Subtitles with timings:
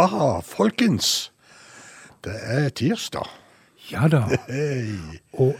[0.00, 1.32] Ja, folkens.
[2.24, 3.28] Det er tirsdag.
[3.92, 4.22] Ja da.
[4.48, 4.96] Hey.
[5.32, 5.56] Og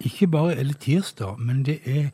[0.00, 2.10] ikke bare er det tirsdag, men det er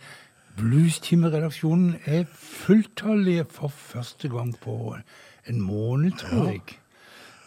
[0.54, 4.96] Bluestimeredaksjonen er fulltallige for første gang på
[5.48, 6.60] en måned, tror jeg.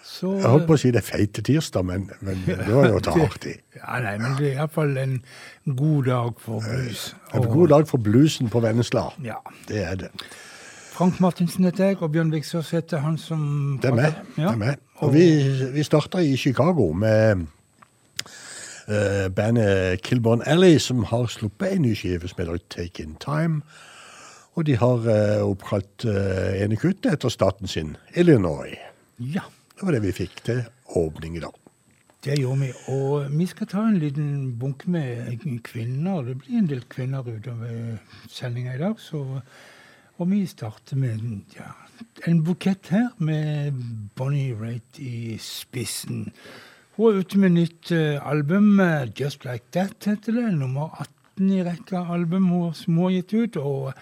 [0.04, 3.00] Så, Jeg holdt på å si det er feite tirsdag, men, men det var jo
[3.00, 3.54] å ta hardt i.
[3.80, 5.18] Ja, nei, men det er iallfall en
[5.80, 7.08] god dag for blues.
[7.36, 9.08] En god dag for bluesen på Vennesla.
[9.24, 9.40] Ja.
[9.68, 10.12] Det er det.
[10.98, 13.42] Frank Martinsen heter jeg, og Bjørn Viksås heter han som
[13.84, 14.16] Det er meg.
[14.34, 14.48] Ja.
[14.48, 14.80] Det er meg.
[15.06, 15.26] Og vi,
[15.76, 17.44] vi starta i Chicago med
[18.90, 23.62] uh, bandet Kilborn Alley, som har sluppet en ny skive som heter Take In Time.
[24.58, 28.74] Og de har uh, oppkalt uh, ene kuttet etter staten sin, Illinois.
[29.22, 29.46] ja.
[29.78, 30.64] Det var det vi fikk til
[30.98, 31.54] åpning i dag.
[32.26, 32.74] Det gjorde vi.
[32.90, 36.24] Og vi skal ta en liten bunke med kvinner.
[36.26, 38.98] Det blir en del kvinner utover sendinga i dag.
[38.98, 39.22] Så,
[40.18, 41.20] og vi starter med
[41.58, 41.72] ja,
[42.28, 43.74] en bukett her med
[44.16, 46.32] Bonnie Raitt i spissen.
[46.98, 48.80] Hun er ute med nytt eh, album.
[48.80, 50.54] eh, Just Like That heter det.
[50.58, 50.90] Nummer
[51.38, 53.58] 18 i rekka album hun har gitt ut.
[53.58, 53.94] og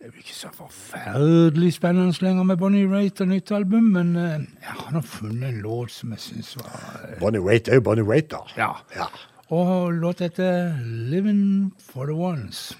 [0.00, 4.74] det blir ikke så forferdelig spennende lenger med Bonnie Raitt og nytt album, men jeg
[4.74, 6.74] har nå funnet en låt som jeg syns var
[7.08, 8.42] eh, Bonnie Raitt er jo Bonnie Raitt, da.
[8.58, 8.72] Ja.
[8.96, 9.06] Ja.
[9.48, 12.74] Og låt heter 'Living for the Ones'.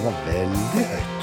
[0.00, 1.19] Var veldig høyt.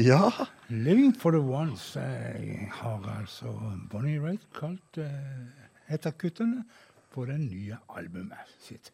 [0.00, 0.30] Ja.
[0.70, 3.52] 'Living for the Ones' eh, har altså
[3.90, 6.64] Bonnie Raitt kalt eh, et av kuttene
[7.12, 8.92] på det nye albumet sitt.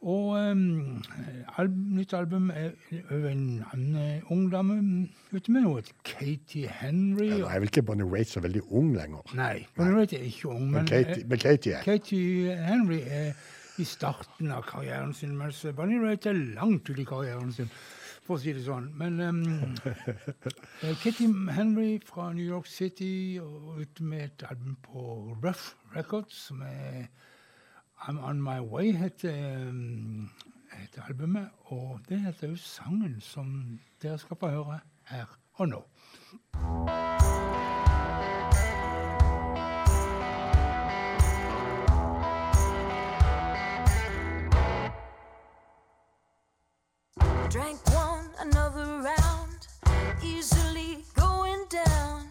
[0.00, 1.02] Og um,
[1.60, 2.70] alb nytt album er
[3.10, 4.76] over en annen ung dame
[5.32, 5.82] ute med noe.
[6.08, 7.28] Katie Henry.
[7.34, 9.34] Nå er vel ikke Bonnie Raitt så veldig ung lenger.
[9.36, 10.70] Nei, Bonnie Raitt er ikke ung.
[10.70, 11.82] Men Men, Katie, eh, men Katie er.
[11.84, 13.32] Katie Henry er
[13.80, 17.70] i starten av karrieren sin, mens Bonnie Raitt er langt ute i karrieren sin,
[18.26, 18.90] for å si det sånn.
[18.98, 19.40] Men um,
[21.02, 25.04] Kitty Henry fra New York City og ute med et album på
[25.42, 27.08] Rough Records, som er
[28.06, 30.30] I'm On My Way, heter, um,
[30.72, 31.50] heter albumet.
[31.74, 35.84] Og det heter jo sangen som dere skal få høre her og nå.
[47.50, 47.99] Drank one,
[48.40, 49.68] another round,
[50.22, 52.26] easily going down,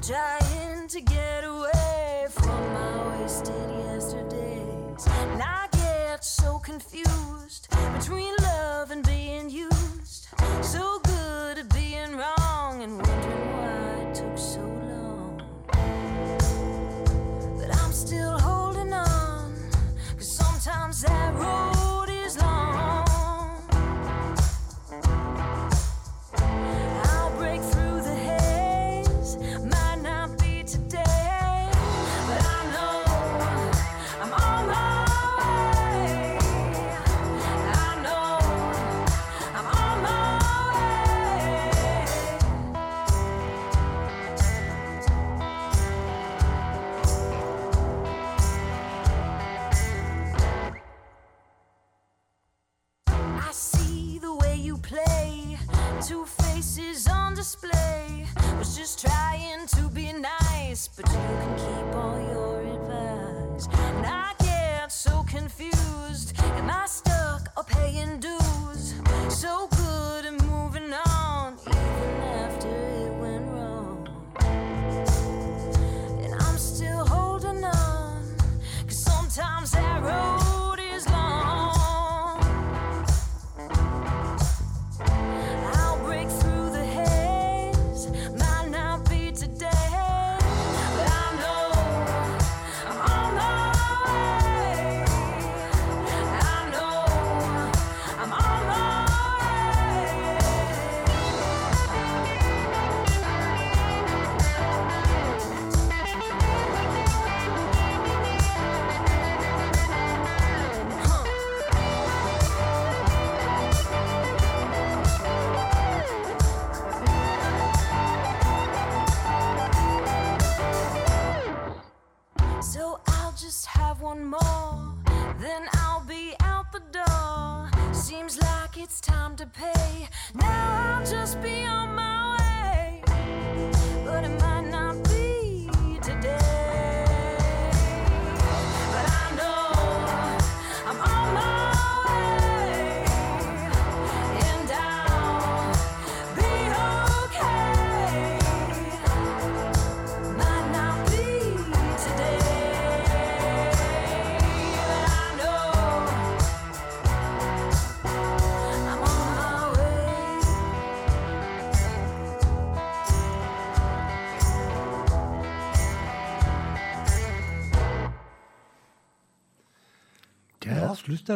[0.00, 5.06] trying to get away from my wasted yesterdays.
[5.06, 10.28] And I get so confused between love and being used.
[10.62, 11.09] So good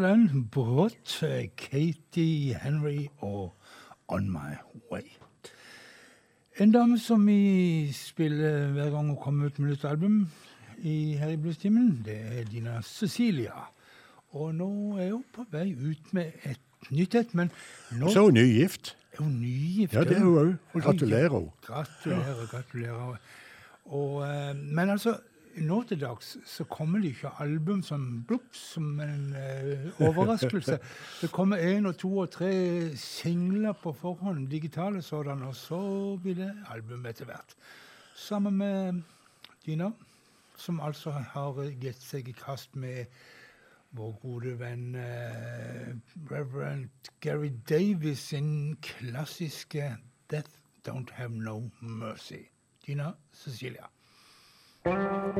[0.02, 1.22] Den brått.
[1.22, 3.52] eh, Katie Henry og
[4.08, 4.56] On My
[4.90, 5.02] Way.
[6.60, 10.28] En dame som vi spiller hver gang hun kommer ut med nytt album
[10.82, 13.52] i, her i Bluestimen, det er Dina Cecilia.
[14.34, 17.50] Og nå er hun på vei ut med et nytt et, men
[17.98, 18.96] nå Så er hun nygift.
[19.12, 19.94] er hun nygift.
[19.94, 20.82] Ja, det er hun òg.
[20.82, 21.48] Gratulerer.
[21.66, 23.16] Gratulerer, gratulerer.
[23.84, 25.16] Og, eh, men altså,
[25.62, 30.78] nå til dags så kommer det ikke album som blups, som en eh, overraskelse.
[31.20, 32.50] Det kommer én og to og tre
[32.96, 35.80] singler på forhånd, digitale sådanne, og så
[36.22, 37.54] blir det album etter hvert.
[38.16, 39.02] Sammen med
[39.66, 39.90] Dina,
[40.56, 43.06] som altså har gitt seg i kast med
[43.94, 45.94] vår gode venn eh,
[46.30, 49.96] Reverend Gary Davis sin klassiske
[50.28, 50.50] 'Death
[50.86, 52.50] Don't Have No Mercy'.
[52.86, 53.93] Dina Cecilia.
[54.84, 55.34] Death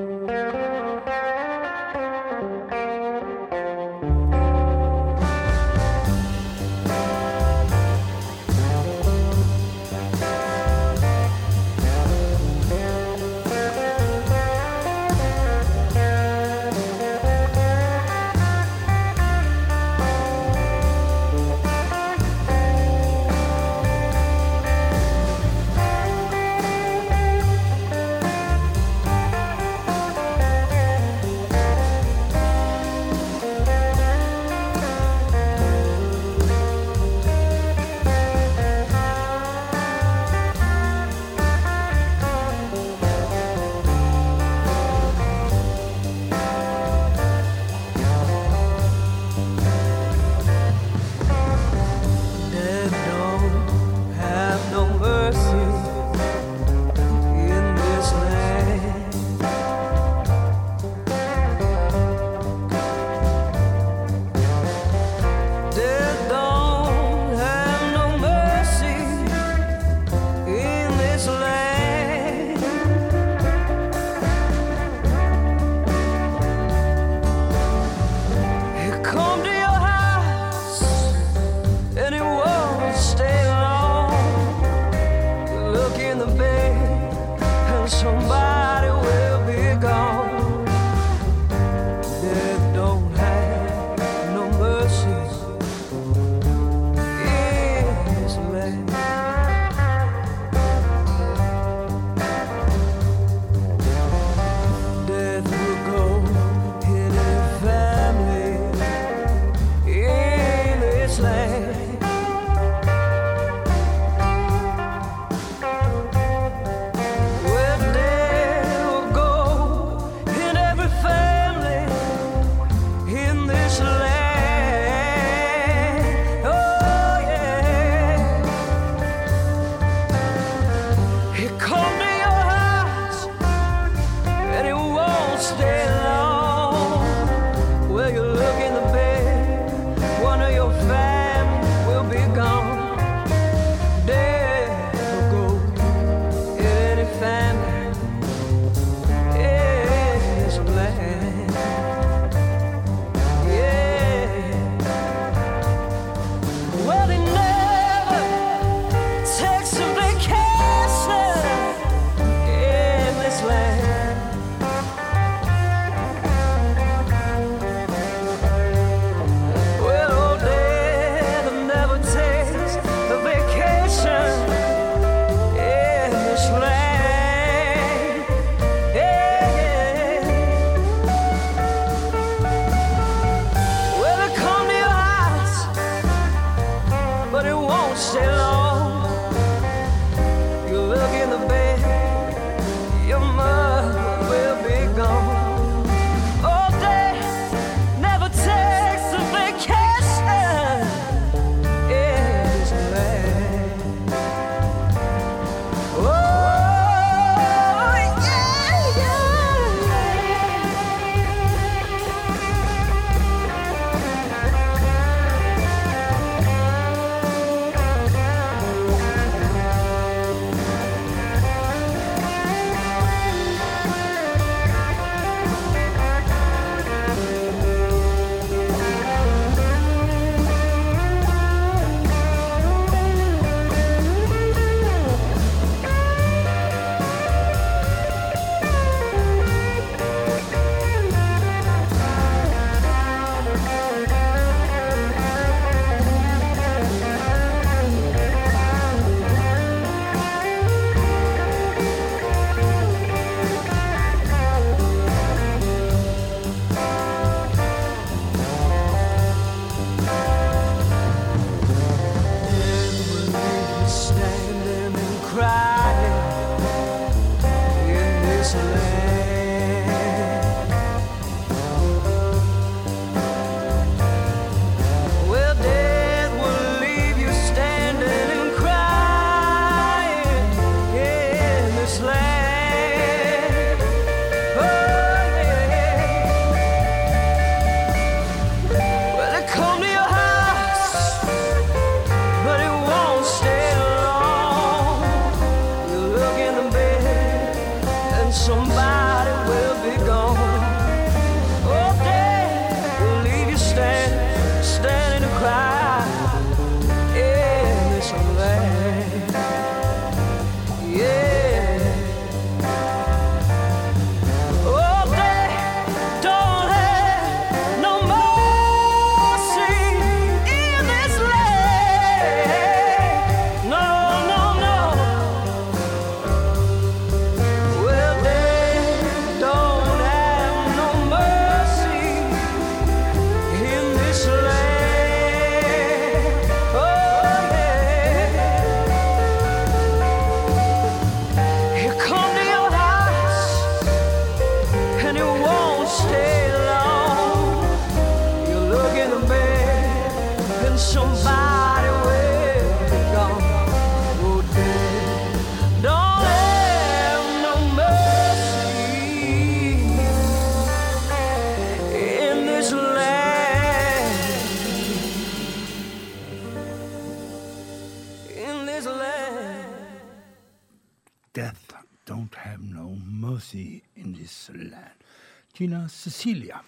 [375.88, 376.60] Cecilia.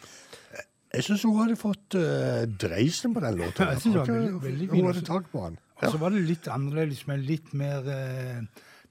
[0.97, 3.65] Jeg syns hun hadde fått uh, dreisen på den låta.
[3.67, 5.59] Ja, jeg synes det var veldig- veldig fin Hun hadde tak på den.
[5.77, 8.47] Og så var det litt annerledes, men litt mer uh,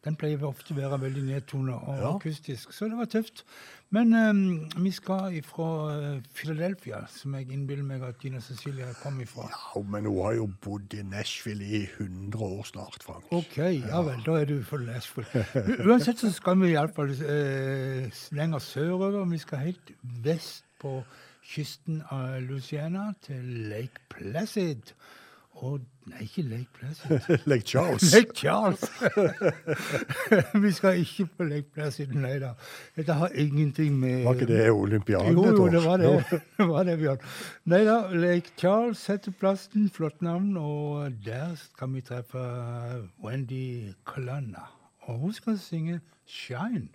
[0.05, 2.11] Den pleier ofte å være veldig nedtonet og Ja.
[2.13, 3.41] akustisk, så det var tøft.
[3.93, 4.39] Men um,
[4.83, 9.45] vi skal ifra eh, Philadelphia, som jeg innbiller meg at Gina Cecilia kom ifra.
[9.51, 13.29] Ja, men hun har jo bodd i Nashville i 100 år snart, Frank.
[13.31, 15.45] OK, ja vel, da er du for Nashville.
[15.87, 19.21] Uansett så skal vi iallfall eh, lenger sørover.
[19.31, 19.93] Vi skal helt
[20.25, 20.97] vest på
[21.45, 24.95] kysten av Louisiana, til Lake Placid.
[25.61, 27.37] Og Nei, ikke Lake Placid.
[27.49, 28.13] Lake Charles.
[28.15, 28.91] Lake Charles!
[30.63, 32.51] vi skal ikke på Lake Placid, nei da.
[32.95, 35.31] Dette har ingenting med Var ikke det olympiaden?
[35.33, 36.11] Et jo, det var det.
[36.29, 37.25] det, var det Bjørn.
[37.65, 39.89] Nei da, Lake Charles heter plassen.
[39.89, 40.53] Flott navn.
[40.57, 42.45] Og der skal vi treffe
[43.23, 44.69] Wendy Colonna.
[45.09, 46.89] Og hun skal synge 'Shine'.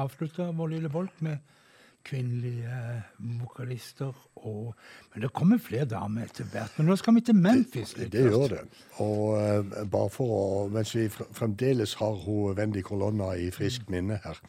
[0.00, 1.38] Avslutta vår lille bolk med
[2.04, 3.02] kvinnelige
[3.40, 4.14] vokalister.
[4.34, 4.74] Og,
[5.12, 6.78] men det kommer flere damer etter hvert.
[6.78, 8.62] Men nå skal vi til Memphis litt Det gjør det.
[9.04, 14.20] Og uh, bare for å Mens vi fremdeles har hun Wendy Colonna i friskt minne
[14.24, 14.40] her.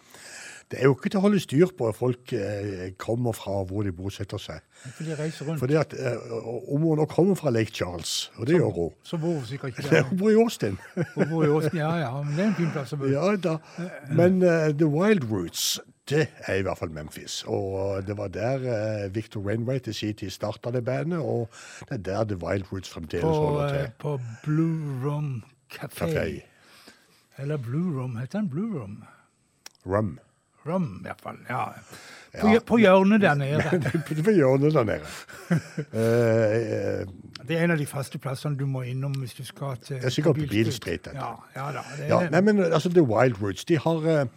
[0.72, 3.84] Det er jo ikke til å holde styr på at folk eh, kommer fra hvor
[3.84, 4.62] de bosetter seg.
[4.96, 5.60] For de reiser rundt.
[5.60, 6.36] Fordi at eh,
[6.72, 9.76] Om hun nå kommer fra Lake Charles, og det gjør hun Så bor hun sikkert
[9.76, 10.08] ikke der.
[10.08, 10.78] Hun bor i Austin.
[11.18, 13.12] Hun bor i Austin, Ja, ja, men det er en fin plass å bo.
[13.12, 13.58] Ja da.
[14.16, 15.66] Men uh, The Wild Roots,
[16.10, 17.42] det er i hvert fall Memphis.
[17.52, 21.52] Og det var der uh, Victor Rainwright i sin tid starta det bandet, og
[21.92, 23.94] det er der The Wild Roots fremdeles På, holder til.
[24.00, 24.16] på
[24.48, 26.08] Blue Room Café.
[26.08, 26.26] Café.
[27.44, 28.16] Eller Blue Room.
[28.24, 29.02] Heter den Blue Room?
[29.86, 30.16] Rum.
[30.66, 31.38] Rum, i hvert fall.
[31.50, 31.66] Ja.
[32.42, 32.60] På, Ja.
[32.60, 33.64] på hjørnet der nede.
[34.26, 35.06] Det hjørnet der nede.
[35.94, 37.08] Eh, eh,
[37.48, 40.06] Det er en av de faste plassene du må innom hvis du skal til Det
[40.06, 41.18] er sikkert på Beale Street, dette.
[41.18, 41.84] Ja, ja da.
[41.98, 44.28] Det ja, nei, men altså The Wild Roots de har uh,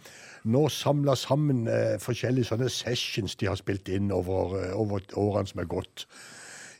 [0.43, 1.67] nå samla sammen
[2.01, 6.07] forskjellige sånne sessions de har spilt inn over, over årene som er gått.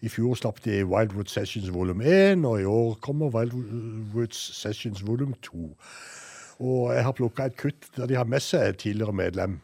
[0.06, 5.34] I fjor slapp de Wildwood Sessions volum 1, og i år kommer Wildwood Sessions volum
[5.42, 5.70] 2.
[6.60, 9.60] Og jeg har plukka et kutt der de har med seg tidligere medlem,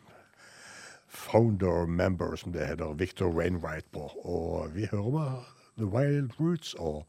[1.08, 4.12] founder member, som det heter, Victor Wainwright på.
[4.24, 7.06] Og vi hører med The Wild Roots og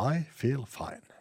[0.00, 1.13] I Feel Fine.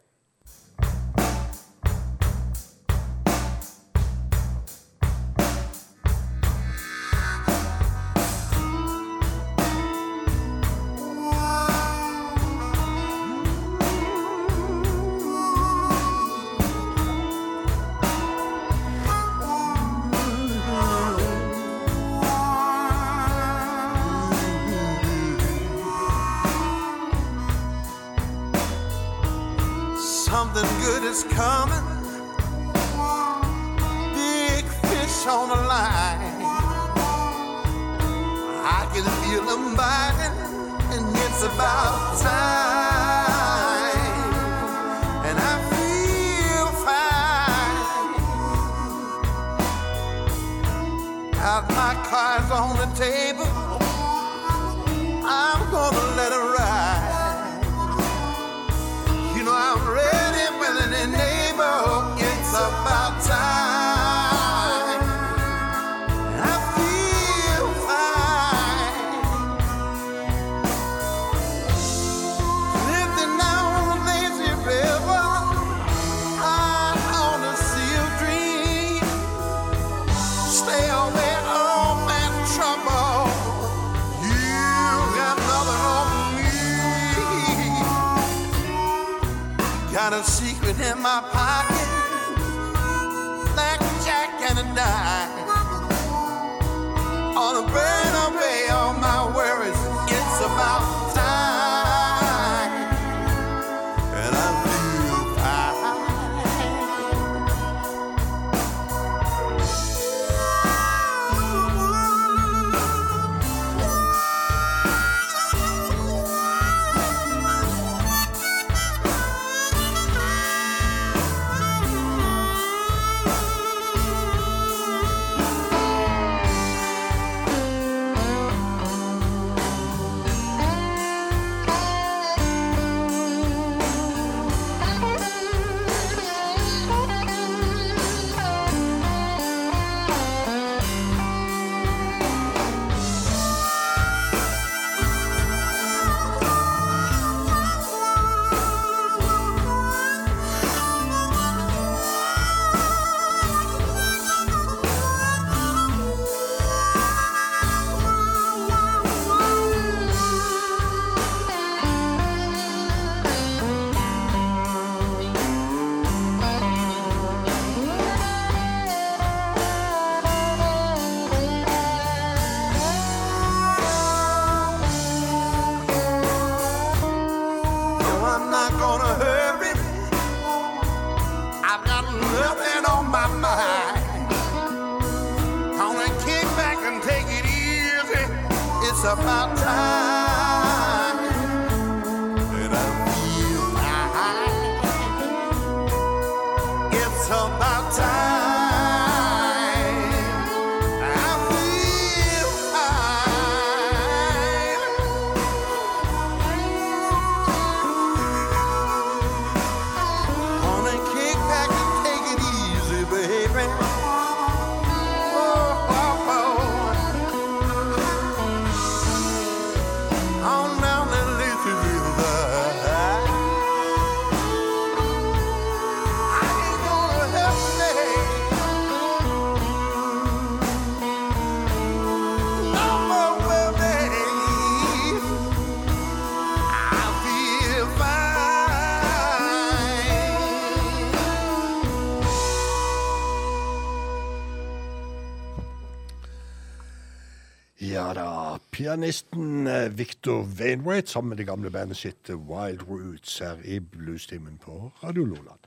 [248.93, 253.79] Pianisten eh, Victor Wainwright sammen med det gamle bandet sitt eh, Wild Roots her i
[253.81, 255.65] Bluestimen på Radio Loland.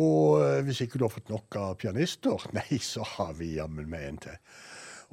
[0.00, 3.90] Og eh, hvis ikke du har fått nok av pianister, nei, så har vi jammen
[3.92, 4.40] med en til.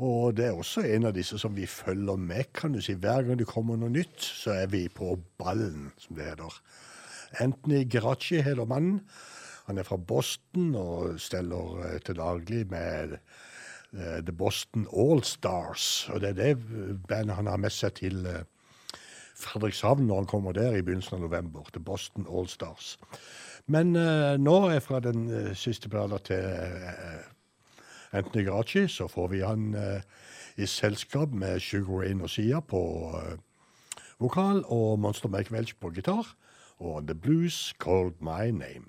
[0.08, 2.96] Og det er også en av disse som vi følger med, kan du si.
[2.96, 6.62] Hver gang det kommer noe nytt, så er vi på ballen, som det heter.
[7.44, 9.02] Anthony Geraci heter mannen.
[9.68, 13.20] Han er fra Boston og steller til daglig med
[13.91, 16.10] The Boston All Stars.
[16.13, 18.45] Og det er det bandet han har med seg til eh,
[19.39, 21.65] Fredrikshavn når han kommer der i begynnelsen av november.
[21.73, 22.97] The Boston All Stars.
[23.69, 27.28] Men uh, nå er fra den uh, siste plata til uh,
[28.12, 30.02] Anthony Geraci, så får vi han eh,
[30.58, 32.82] i selskap med Sugar Rain og Sia på
[33.15, 33.38] eh,
[34.19, 36.36] vokal og Monster Mike Welch på gitar.
[36.80, 38.88] Og The Blues Called My Name.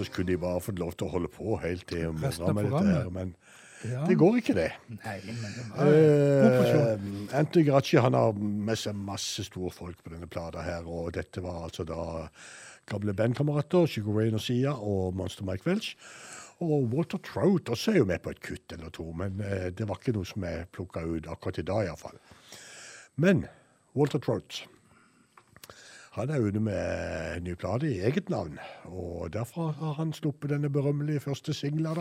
[0.00, 2.94] Så skulle de bare fått lov til å holde på helt til morgenen med dette
[2.94, 3.34] her, men
[3.84, 4.02] Ja.
[4.08, 4.70] det går ikke det.
[4.92, 5.86] Nei, men det var.
[5.86, 11.12] Eh, Anthony Gracci han har med seg masse store folk på denne plata her, og
[11.16, 12.28] dette var altså da
[12.90, 15.94] gamle bandkamerater, Sugar Rain og Sia og Monster Mike Welch.
[16.60, 19.86] Og Walter Trout også er jo med på et kutt eller to, men eh, det
[19.88, 22.18] var ikke noe som jeg plukka ut akkurat i dag iallfall.
[23.16, 23.46] Men
[23.96, 24.66] Walter Trout
[26.10, 30.50] han er ute med en ny plate i eget navn, og derfra har han sluppet
[30.50, 31.94] denne berømmelige første singla,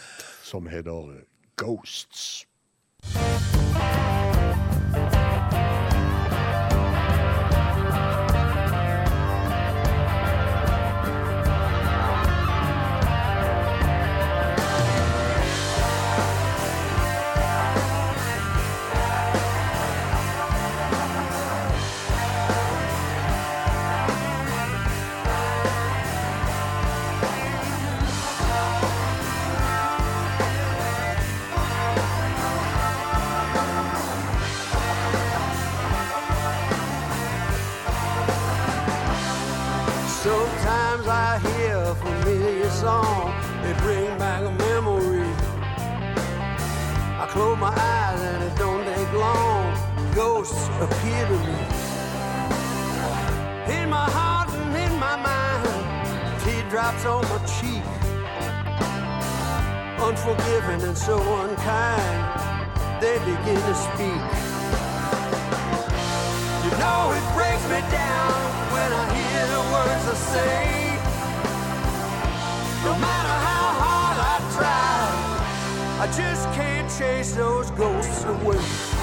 [0.50, 1.22] som heter
[1.56, 2.46] Ghosts.
[57.04, 57.84] On my cheek.
[60.00, 64.22] Unforgiving and so unkind, they begin to speak.
[66.64, 68.36] You know it breaks me down
[68.72, 70.66] when I hear the words I say.
[72.84, 78.95] No matter how hard I try, I just can't chase those ghosts away.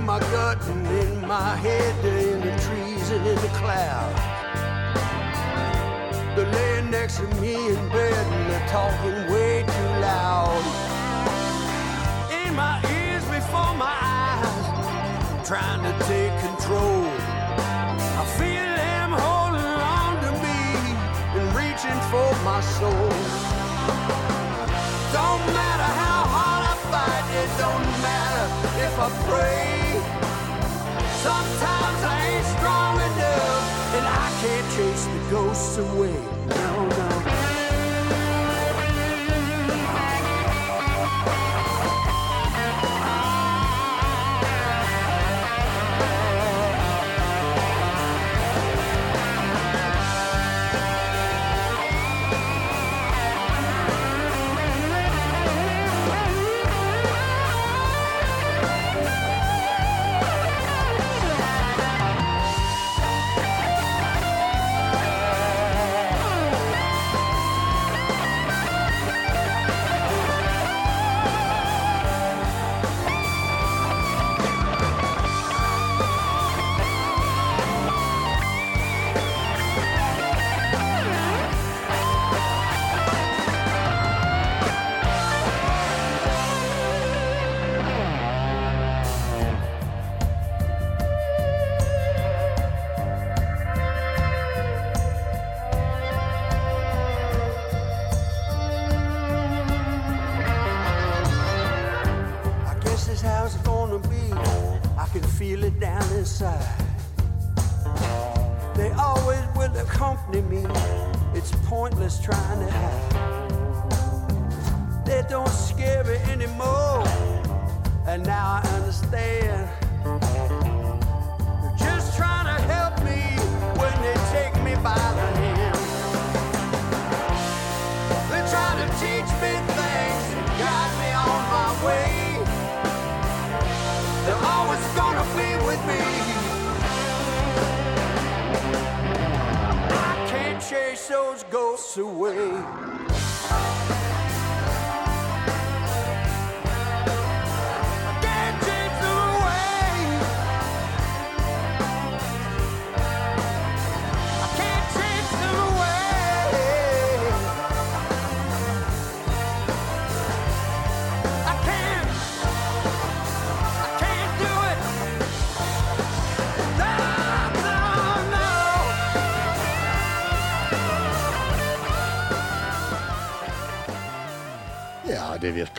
[0.00, 4.18] In my gut and in my head, they're in the trees and in the clouds.
[6.34, 10.62] They're laying next to me in bed and they're talking way too loud.
[12.32, 17.04] In my ears before my eyes, trying to take control.
[18.20, 20.60] I feel them holding on to me
[21.36, 23.12] and reaching for my soul.
[25.12, 28.19] Don't matter how hard I fight, it don't matter
[29.02, 29.96] I pray.
[31.22, 36.39] Sometimes I ain't strong enough and I can't chase the ghosts away.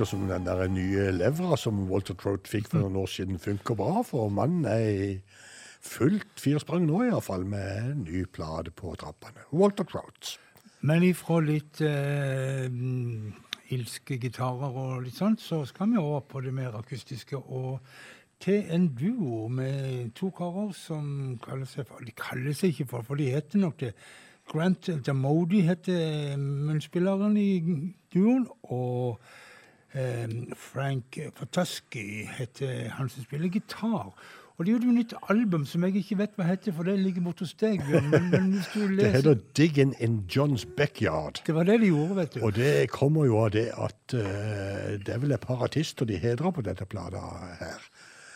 [0.02, 3.76] Virker som den der nye levra som Walter Trout fikk for noen år siden, funker
[3.76, 4.02] bra.
[4.02, 5.20] For mannen er i
[5.82, 9.46] fullt firsprang nå, iallfall, med en ny plate på trappene.
[9.52, 10.38] Walter Trout.
[10.82, 13.36] Men ifra litt eh, mm,
[13.78, 17.38] ilske gitarer og litt sånt, så skal vi over på det mer akustiske.
[17.38, 17.78] Og
[18.42, 23.06] til en duo med to karer som kaller seg for De kaller seg ikke for,
[23.06, 23.94] for de heter nok det.
[24.50, 27.62] Grant Damodi heter munnspilleren i
[28.12, 29.22] duoen, og
[30.56, 34.14] Frank Fataski heter han som spiller gitar.
[34.62, 37.24] Og de gjorde jo nytt album som jeg ikke vet hva heter, for det ligger
[37.26, 37.80] borte hos deg.
[37.88, 38.68] Men, men hvis
[39.00, 41.42] Det heter Diggin' in John's Backyard.
[41.48, 42.44] Det var det de gjorde, vet du.
[42.46, 44.22] Og det kommer jo av det at uh,
[45.02, 47.24] det er vel et par artister de hedrer på dette plata
[47.58, 47.90] her.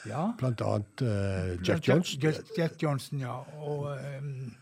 [0.10, 0.32] Ja.
[0.40, 2.22] Blant annet uh, Jack Johnson.
[2.24, 3.38] Jack, Jack Johnson, ja.
[3.62, 4.56] Og um...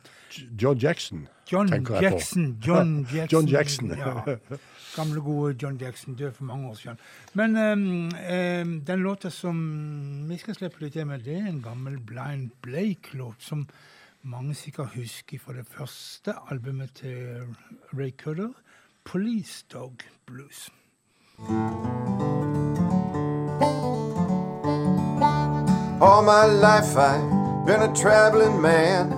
[0.62, 2.18] John Jackson, John tenker jeg på.
[2.18, 2.58] Jackson.
[2.68, 3.30] John Jackson.
[3.40, 3.96] John Jackson.
[3.98, 4.36] ja.
[4.96, 6.16] Gamle, gode John Jackson.
[6.16, 6.98] Død for mange år siden.
[7.34, 11.98] Men ehm, den låta som vi skal slippe litt til med, det er en gammel
[12.00, 13.68] Blind Blake-låt som
[14.24, 17.42] mange sikkert husker fra det første albumet til
[17.94, 18.54] Ray Cudder,
[19.06, 19.94] 'Police Dog
[20.28, 20.70] Blues'.
[26.02, 29.14] All my life I've been a traveling man.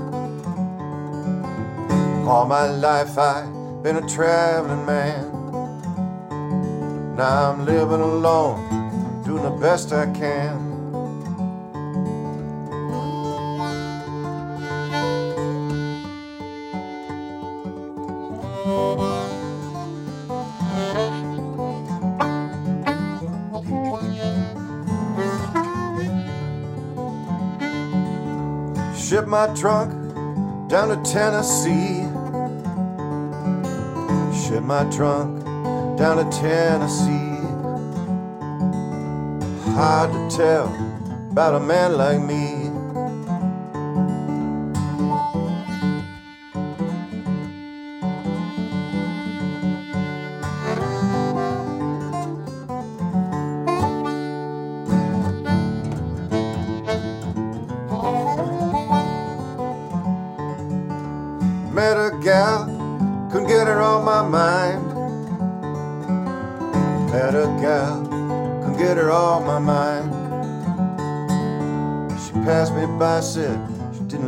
[2.28, 5.35] All my life I've been a traveling man.
[7.16, 10.66] Now I'm living alone, doing the best I can.
[28.94, 29.94] Ship my trunk
[30.68, 32.04] down to Tennessee.
[34.36, 35.45] Ship my trunk
[35.98, 37.40] down to Tennessee.
[39.72, 40.68] Hard to tell
[41.32, 42.55] about a man like me.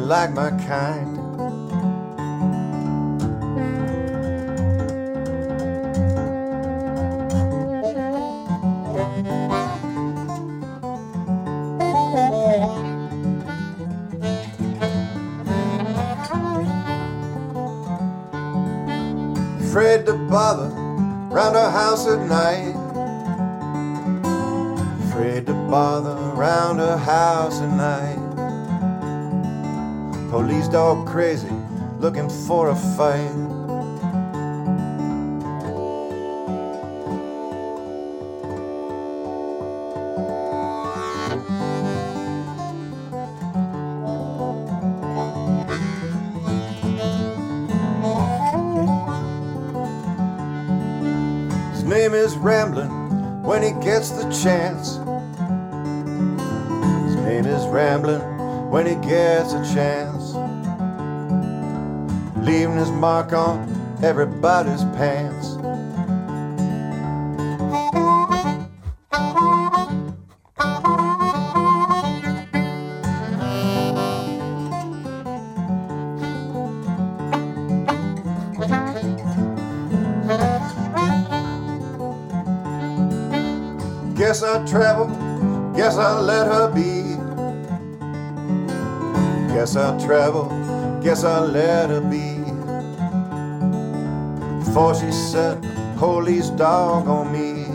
[0.07, 1.17] Like my kind.
[19.59, 20.69] Afraid to bother
[21.29, 22.73] round her house at night.
[25.09, 28.26] Afraid to bother round her house at night.
[30.29, 31.49] Police dog crazy,
[31.99, 33.31] looking for a fight.
[51.71, 54.97] His name is Ramblin' when he gets the chance.
[57.05, 58.21] His name is Ramblin'
[58.69, 59.96] when he gets a chance.
[62.77, 63.57] Leaving his mark on
[64.03, 65.55] everybody's pants.
[84.15, 85.07] Guess I travel,
[85.75, 87.17] guess I let her be.
[89.53, 90.49] Guess I travel,
[91.01, 92.36] guess I let her be.
[94.77, 95.57] Before she set
[95.97, 97.65] police dog on me.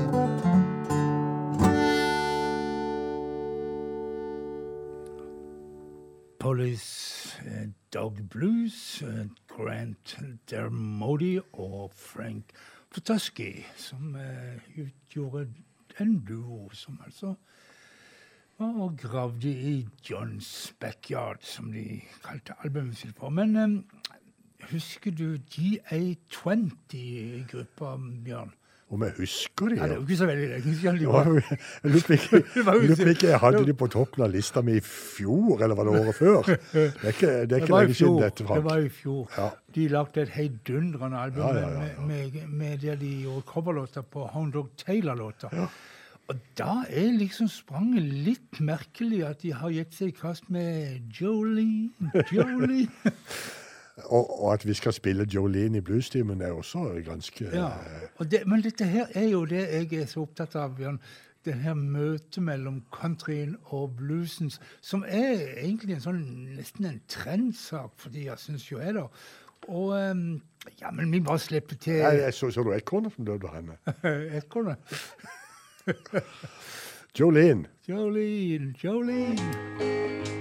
[6.39, 12.45] Police eh, Dog Blues, eh, Grant Dermody og Frank
[12.95, 15.49] Potaski, som uh, utgjorde
[15.99, 17.35] en duo som altså
[18.59, 23.29] var og gravde i Johns backyard, som de kalte albumet sitt for.
[23.29, 23.57] Men
[24.71, 28.53] husker du GA20-gruppa, Bjørn?
[28.93, 29.77] Om jeg husker de?
[29.79, 31.39] Ja, det er jo ikke så veldig lenge siden Det Jeg lurer på
[32.93, 35.93] ikke- Det jeg hadde de på toppen av lista mi i fjor, eller var det
[36.03, 36.41] året før?
[36.75, 39.25] Det er ikke, det er ikke i lenge siden dette, Det var i fjor.
[39.39, 39.49] Ja.
[39.75, 41.69] De lagde et heidundrende album ja, ja.
[42.05, 45.49] Med, med, med der de gjorde coverlåter på Hound Dog Taylor-låter.
[46.29, 51.01] Og da er liksom spranget litt merkelig at de har gitt seg i kast med
[51.21, 51.91] Jolene,
[52.33, 52.89] Jolene.
[53.97, 57.69] Og, og at vi skal spille Jolene i bluestimen er også ganske Ja.
[58.17, 61.01] Og det, men dette her er jo det jeg er så opptatt av, Bjørn.
[61.45, 66.23] Det her møtet mellom countryen og bluesen, som er egentlig en sånn
[66.55, 69.07] nesten en trendsak for jeg syns jo er det.
[69.69, 70.41] Og ehm,
[70.81, 73.75] Ja, men vi bare slipper til Nei, jeg så, så du ekornet som døde henne?
[74.39, 74.79] ekornet.
[77.19, 78.75] Jolene, Jolene.
[78.85, 80.32] Jolene,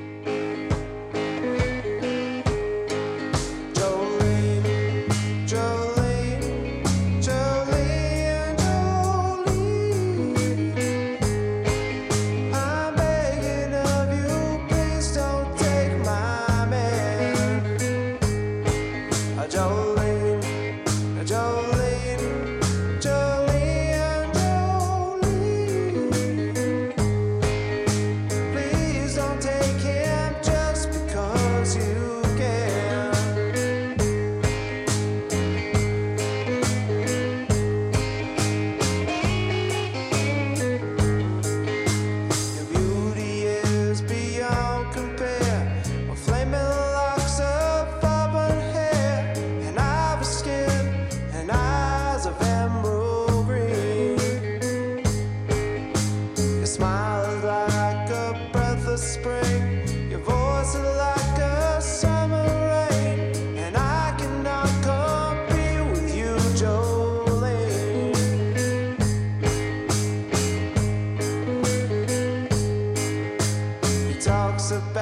[74.71, 75.00] about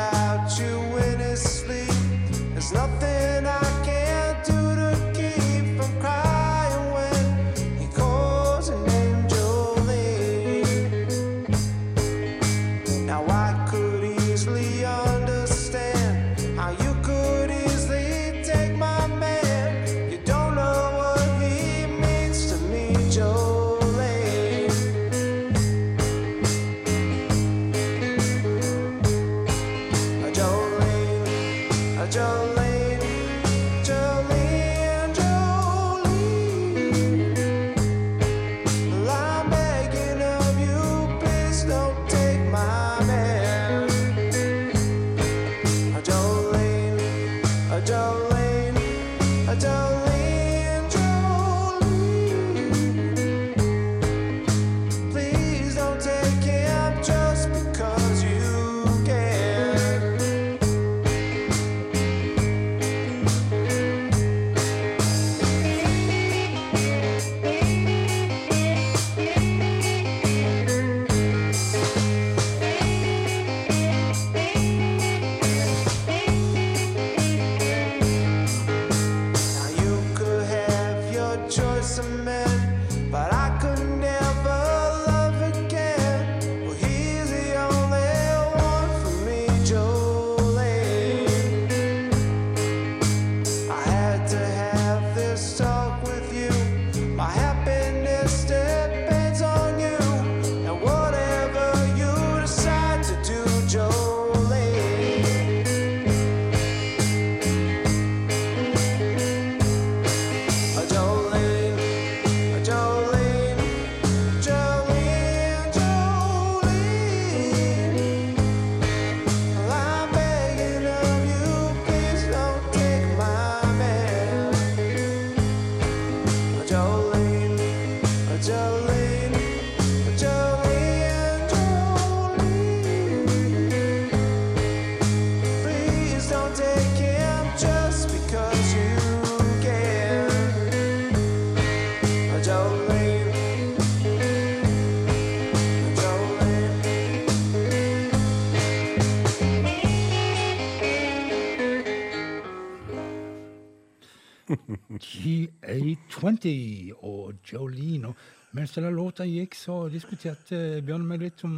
[156.20, 158.12] 20 og Jolene.
[158.12, 158.16] Og
[158.58, 161.56] mens den låta gikk, så diskuterte Bjørn meg litt om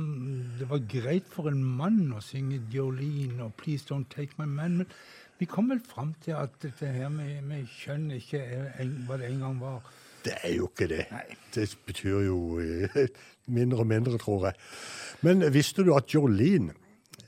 [0.60, 4.82] det var greit for en mann å synge Jolene og Please Don't Take My Man.
[4.82, 4.92] Men
[5.40, 9.18] vi kom vel fram til at dette her med, med kjønn ikke er en, hva
[9.18, 9.82] det en gang var.
[10.22, 11.06] Det er jo ikke det.
[11.10, 11.38] Nei.
[11.56, 13.08] Det betyr jo eh,
[13.50, 14.60] mindre og mindre, tror jeg.
[15.26, 16.76] Men visste du at Jolene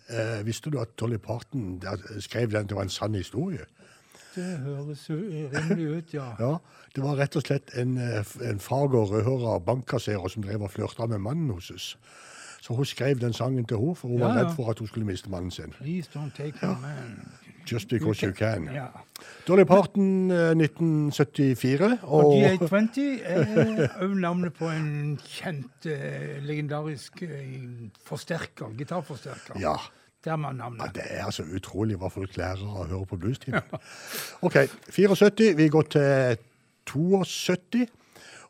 [0.09, 1.79] eh, Visste du at Dolly Parton
[2.21, 3.65] skrev den til en sann historie?
[4.35, 5.15] Det høres jo
[5.53, 6.27] rimelig ut, ja.
[6.39, 6.57] Ja,
[6.95, 11.05] Det var rett og slett en, eh, en fager rødhåra bankkasserer som drev og flørta
[11.07, 11.97] med mannen hennes.
[12.63, 14.87] Så hun skrev den sangen til henne, for hun Ja, var redd for at hun
[14.87, 15.73] skulle miste mannen sin.
[15.81, 16.67] Please don't take ja.
[16.81, 17.17] man.
[17.71, 18.69] Just because you can.
[18.73, 18.85] Ja.
[19.47, 21.97] Dolly Parton, eh, 1974.
[22.03, 29.59] Og Og GA20 er òg navnet på en kjent, eh, legendarisk eh, forsterker, gitarforsterker.
[29.59, 29.75] ja,
[30.23, 30.81] Der navnet.
[30.81, 33.65] ja, det er altså utrolig hva folk lærer av å høre på bluestimen.
[34.45, 34.55] OK,
[34.87, 35.49] 74.
[35.57, 36.37] Vi går til
[36.87, 37.87] 72.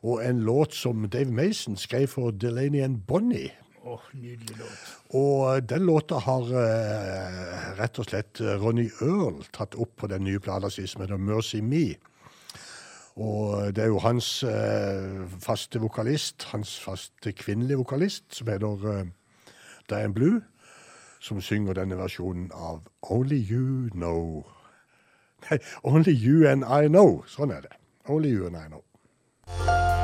[0.04, 3.50] Og en låt som Dave Mason skrev for Delaney and Bonnie.
[3.84, 4.82] Åh, nydelig låt.
[5.16, 10.24] Og den låta har eh, rett og slett eh, Ronny Earl tatt opp på den
[10.28, 11.96] nye plata si som heter Mercy Me.
[13.16, 19.06] Og det er jo hans eh, faste vokalist, hans faste kvinnelige vokalist, som heter eh,
[19.90, 20.40] Diane Blue,
[21.24, 24.44] som synger denne versjonen av Only You Know.
[25.50, 27.22] Nei, Only You and I Know.
[27.28, 27.76] Sånn er det.
[28.08, 30.03] Only You and I Know.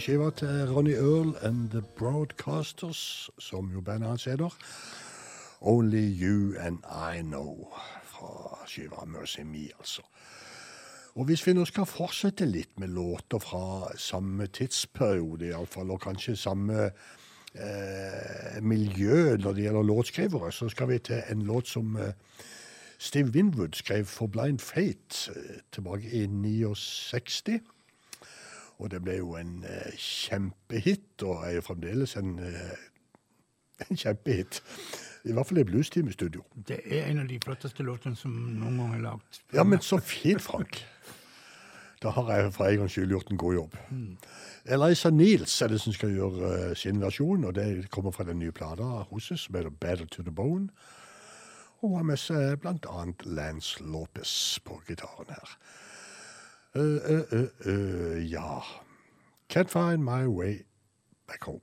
[0.00, 4.54] Skiva til Ronny Earl and The Broadcasters, som jo bandet hans heter.
[5.60, 7.68] Only You and I Know,
[8.04, 10.02] fra skiva Mercy Me, altså.
[11.14, 16.36] Og hvis vi nå skal fortsette litt med låter fra samme tidsperiode, iallfall, og kanskje
[16.36, 16.86] samme
[17.54, 22.14] eh, miljø når det gjelder låtskrivere, så skal vi til en låt som eh,
[22.98, 27.60] Steve Winwood skrev for Blind Fate eh, tilbake i 69.
[28.80, 32.86] Og det ble jo en eh, kjempehit, og er jo fremdeles en, eh,
[33.86, 34.62] en kjempehit.
[35.28, 36.44] I hvert fall i Blues Team i studio.
[36.54, 39.42] Det er en av de flotteste låtene som noen gang er lagd.
[39.52, 40.80] Ja, men så fint, Frank.
[42.00, 43.74] Da har jeg for en gangs skyld gjort en god jobb.
[44.64, 48.40] Eliza Niels er det som skal gjøre uh, sin versjon, og det kommer fra den
[48.40, 50.70] nye plata hennes som heter Better to the Bone.
[51.84, 55.54] Og har med seg annet Lance Lopez på gitaren her.
[56.76, 57.00] Øh,
[57.66, 58.60] øh, ja
[59.48, 60.66] Can't find my way
[61.26, 61.60] back home.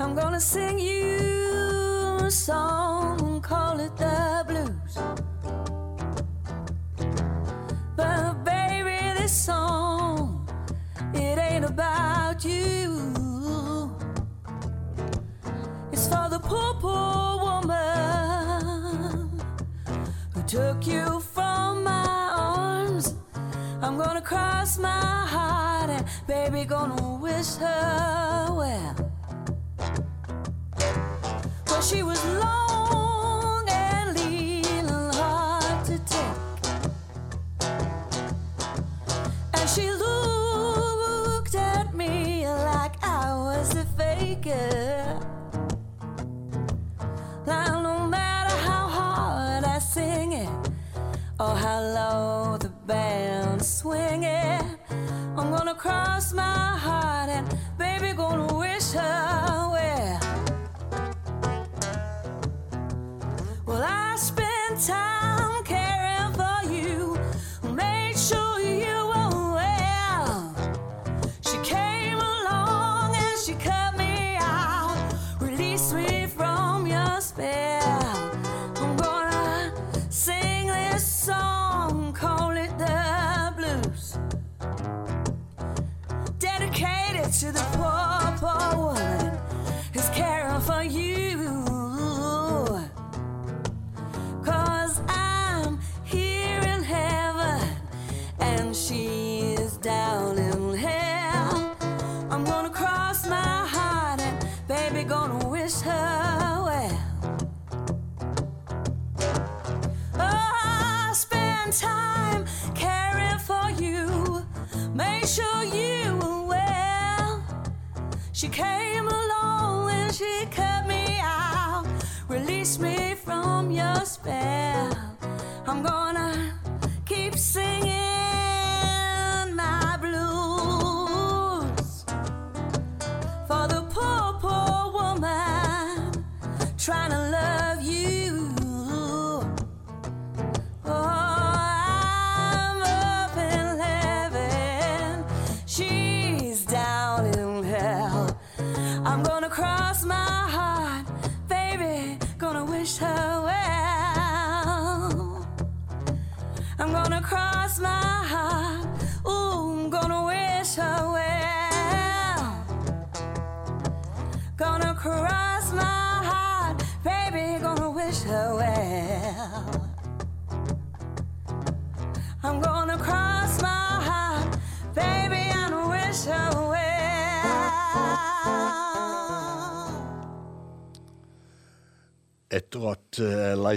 [0.00, 4.96] I'm gonna sing you a song, call it the blues.
[7.96, 10.48] But baby, this song,
[11.12, 13.94] it ain't about you.
[15.92, 19.38] It's for the poor, poor woman
[20.32, 23.14] who took you from my arms.
[23.82, 28.99] I'm gonna cross my heart and baby gonna wish her well.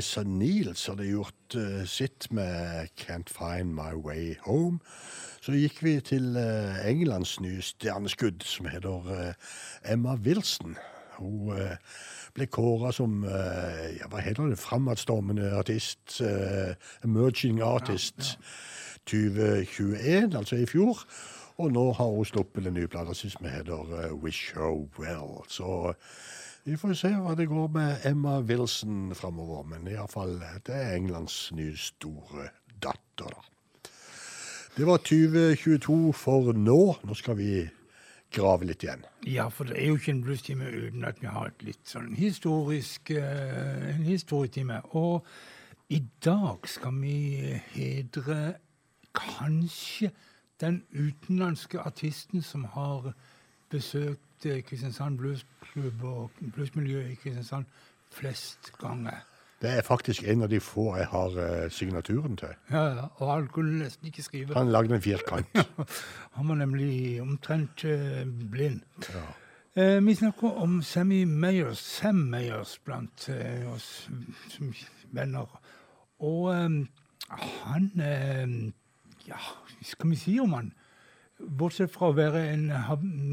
[0.03, 4.79] Liza Niels hadde gjort uh, sitt med Can't Find My Way Home,
[5.39, 9.53] så gikk vi til uh, Englands nye stjerneskudd, som heter eh,
[9.93, 10.75] Emma Wilson.
[11.15, 11.55] Hun
[12.35, 16.19] ble kåra som ja, hva heter det, framadstormende artist,
[17.05, 18.33] emerging artist,
[19.07, 21.05] 2021, altså i fjor.
[21.63, 25.45] Og nå har hun sluppet en ny plate som heter Wish Her Well.
[25.47, 25.93] Så
[26.63, 29.65] vi får se hva det går med Emma Wilson framover.
[29.67, 32.49] Men iallfall, det er Englands nye store
[32.83, 33.49] datter, da.
[34.73, 36.77] Det var 2022 for nå.
[37.05, 37.51] Nå skal vi
[38.33, 39.03] grave litt igjen.
[39.29, 42.15] Ja, for det er jo ikke en bluestime uten at vi har et litt sånn
[42.17, 44.79] historisk eh, en historietime.
[44.97, 45.27] Og
[45.93, 48.55] i dag skal vi hedre
[49.13, 50.09] kanskje
[50.63, 53.11] den utenlandske artisten som har
[53.73, 57.65] besøkt eh, Kristiansand Bluesklubb og bluesmiljøet i Kristiansand
[58.13, 59.23] flest ganger.
[59.63, 62.51] Det er faktisk en av de få jeg har eh, signaturen til.
[62.71, 64.57] Ja, ja, og han kunne nesten ikke skrive.
[64.57, 65.47] Han lagde en firkant.
[66.35, 68.81] Han var nemlig omtrent eh, blind.
[69.75, 74.09] Eh, vi snakker om Sammy Mayers, Sam Mayers blant eh, oss
[74.49, 74.73] som
[75.11, 75.59] venner.
[76.19, 76.69] Og eh,
[77.63, 78.71] han eh,
[79.27, 80.73] Ja, hva skal vi si om han?
[81.43, 82.71] Bortsett fra å være en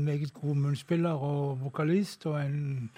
[0.04, 2.90] meget god munnspiller og vokalist og en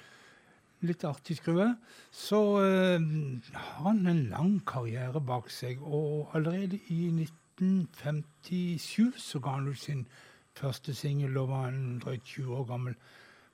[0.83, 1.77] litt artig skrue,
[2.11, 3.01] så eh,
[3.55, 5.83] har han en lang karriere bak seg.
[5.83, 10.07] Og allerede i 1957 så ga han ut sin
[10.59, 12.95] første singel, da var han drøyt 20 år gammel,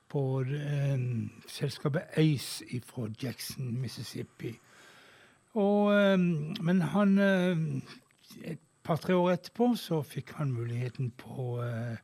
[0.09, 0.99] på eh,
[1.47, 4.59] selskapet Ace fra Jackson, Mississippi.
[5.53, 6.19] Og, eh,
[6.65, 7.11] men han
[8.89, 11.99] par-tre år etterpå så fikk han muligheten på eh,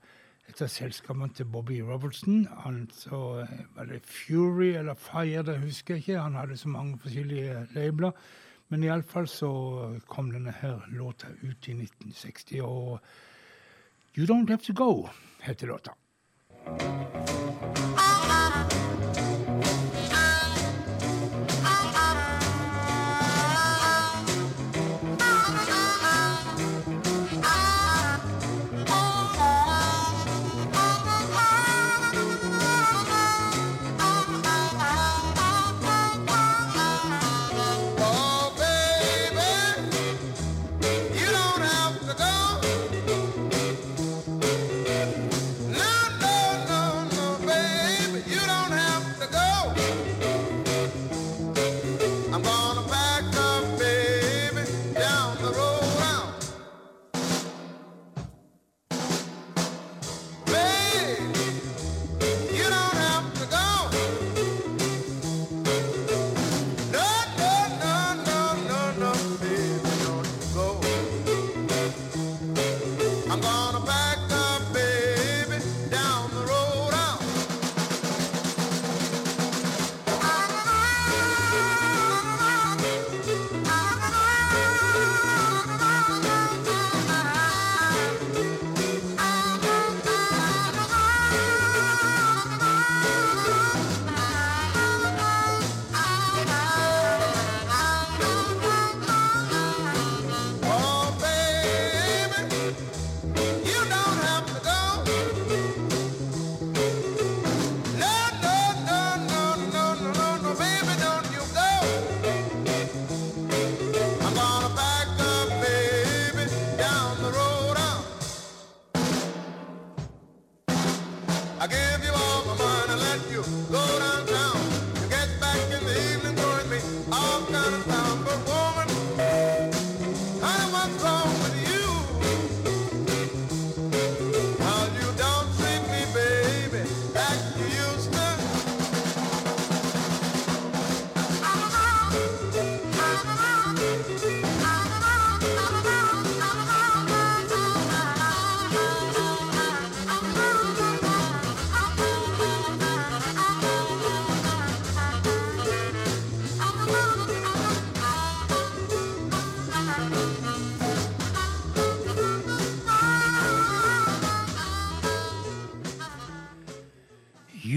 [0.45, 2.44] et av selskapene til Bobby Robertson.
[2.62, 6.22] Han så eh, Var det Fury eller Fire, det husker jeg ikke.
[6.22, 8.14] Han hadde så mange forskjellige labler.
[8.70, 9.52] Men iallfall så
[10.10, 12.99] kom denne her låta ut i 1960, og
[14.18, 15.07] You Don't Have To Go
[15.45, 15.94] heter låta.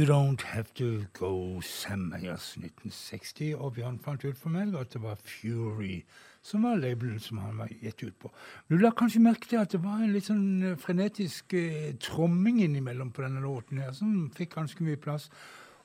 [0.09, 3.57] Don't Have To Go, Sam Meyers 1960.
[3.61, 5.99] Og Bjørn fant ut for meg at det var Fury
[6.41, 8.31] som var labelen som han var gitt ut på.
[8.71, 12.63] Du la kanskje merke til at det var en litt sånn eh, frenetisk eh, tromming
[12.65, 15.29] innimellom på denne låten her, som fikk ganske mye plass.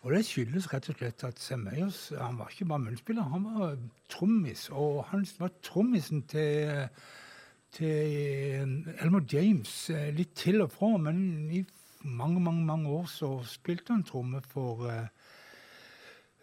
[0.06, 3.50] Og det skyldes rett og slett at Sam Meyers han var ikke bare munnspiller, han
[3.50, 3.76] var
[4.14, 4.70] trommis.
[4.72, 6.88] Og han var trommisen til
[7.74, 11.18] til Elmo James eh, litt til og fra, men
[11.50, 11.64] i
[12.04, 15.08] mange, mange mange år så spilte han tromme for eh,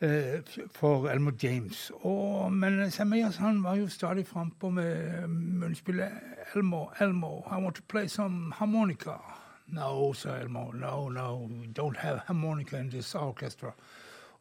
[0.00, 0.40] eh,
[0.74, 1.92] for Elmore James.
[2.00, 6.10] Og, men Semias han var jo stadig frampå med munnspillet
[6.54, 9.18] Elmo, Elmo, I want to play some harmonica.
[9.66, 13.72] No, sa Elmo, no, no, we don't have harmonica in this orchestra.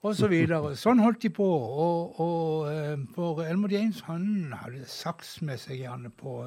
[0.01, 0.75] Og så videre.
[0.79, 1.45] Sånn holdt de på.
[1.45, 6.45] Og, og eh, for Elmo James han hadde saks med seg gjerne på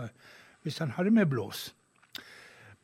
[0.62, 1.74] hvis han hadde med blås.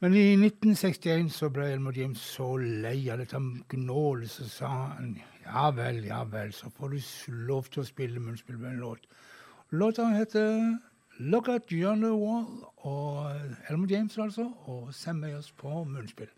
[0.01, 3.41] Men i 1961 så ble Elmer James så lei av dette
[3.73, 6.99] gnålet, så sa han ja vel, ja vel, så får du
[7.49, 9.09] lov til å spille munnspill med en låt.
[9.75, 10.79] Låta heter
[11.19, 12.47] Look at Yonder Wall,
[12.87, 13.33] og
[13.69, 16.31] Elmer James altså, og Sam Meyers på munnspill.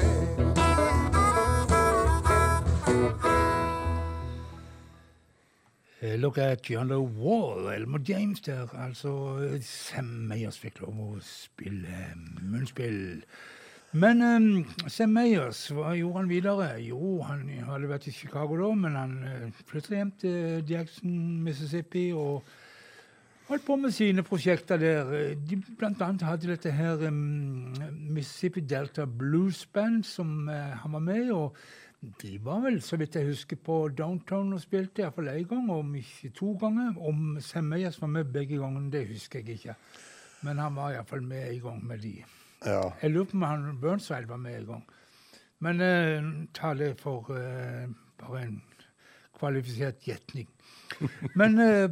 [0.00, 0.36] Thing.
[6.02, 8.68] Eh, Look at the Wall, Elmer James der.
[8.74, 12.12] Altså, eh, Sam Meyers fikk lov å spille
[12.42, 13.22] munnspill.
[13.96, 16.68] Men um, Sam Meyers, hva gjorde han videre?
[16.84, 22.44] Jo, han hadde vært i Chicago da, men han flyttet hjem til Jackson, Mississippi, og
[23.48, 25.10] holdt på med sine prosjekter der.
[25.48, 27.74] De blant annet hadde dette her um,
[28.10, 31.30] Mississippi Delta Blues Band, som uh, han var med i.
[31.30, 31.56] og
[32.22, 35.94] de var vel, så vidt jeg husker, på Downtown og spilte iallfall én gang, om
[35.96, 36.94] ikke to ganger.
[37.00, 39.74] Om Sam Meyers var med begge gangene, det husker jeg ikke.
[40.46, 42.14] Men han var iallfall med en gang med de.
[42.66, 42.82] Ja.
[43.02, 44.84] Jeg lurer på om han Burnside var med en gang.
[45.58, 47.88] Men uh, ta det for uh,
[48.20, 48.62] bare en
[49.38, 50.48] kvalifisert gjetning.
[51.34, 51.90] Men eh,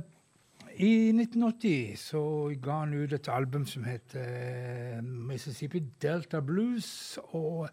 [0.77, 2.23] i 1980 så
[2.63, 7.19] ga han ut et album som heter eh, Mississippi Delta Blues.
[7.33, 7.69] og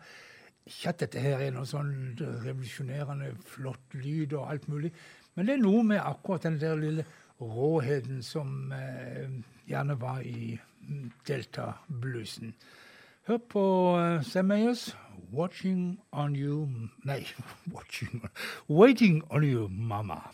[0.65, 4.91] ikke at dette her er noe sånn revolusjonerende flott lyd og alt mulig,
[5.35, 7.05] men det er noe med akkurat den der lille
[7.41, 10.59] råheten som eh, gjerne var i
[11.27, 12.53] delta-bluesen.
[13.27, 13.63] Hør på
[13.97, 14.95] uh, Sam Mayers.
[15.31, 17.25] 'Watching on You' Nei,
[17.73, 18.21] watching,
[18.67, 20.33] 'Waiting on You, Mama'.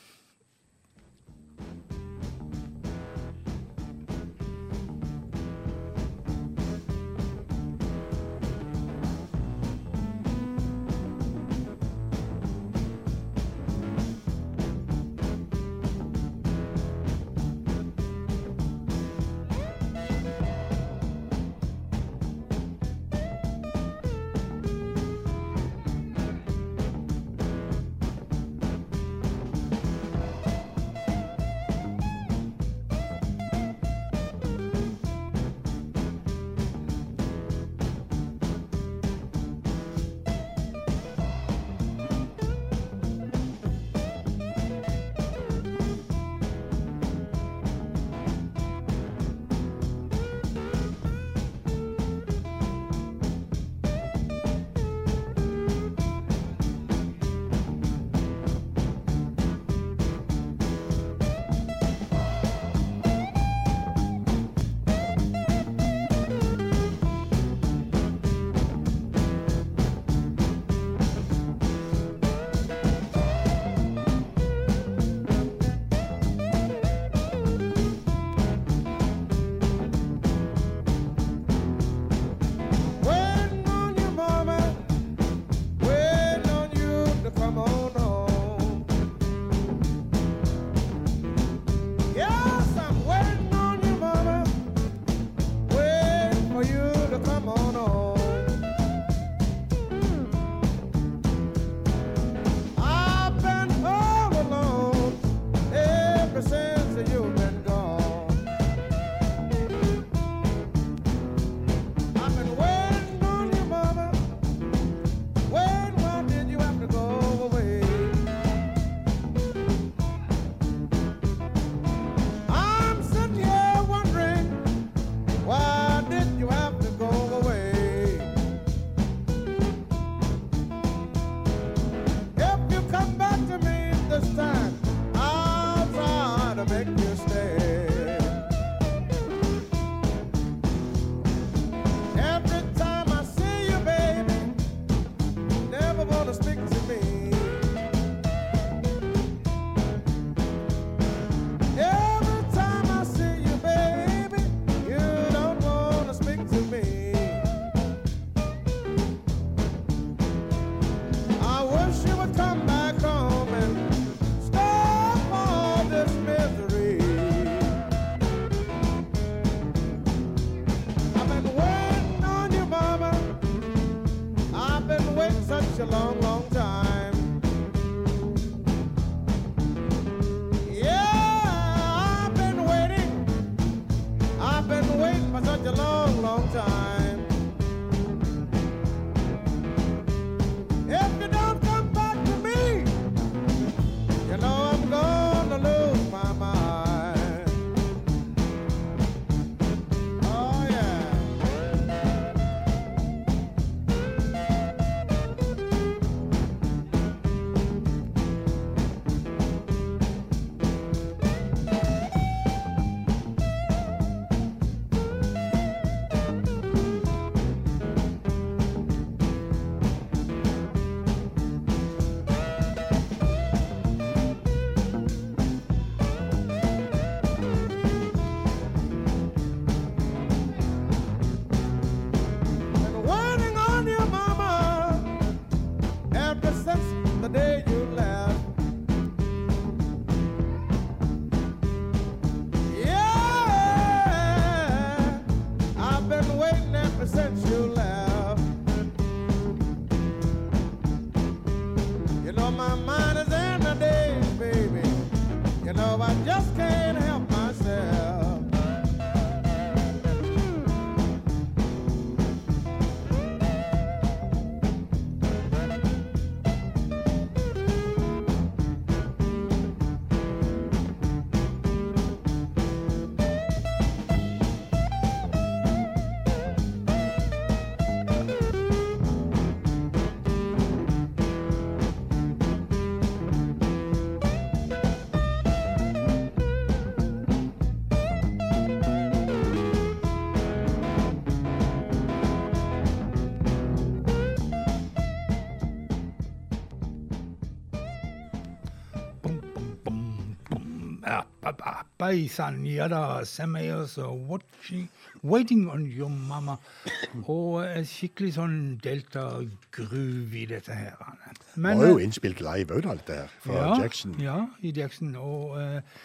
[302.08, 304.86] Beisann, ja da, Sam Ayers og Watching,
[305.24, 306.56] Waiting on Your Mama.
[307.34, 308.54] Og eh, skikkelig sånn
[308.84, 310.96] delta-groove i dette her.
[310.96, 314.16] Det var jo eh, innspilt live òg, alt det her, fra ja, Jackson.
[314.24, 315.18] Ja, i Jackson.
[315.20, 316.00] Og, eh,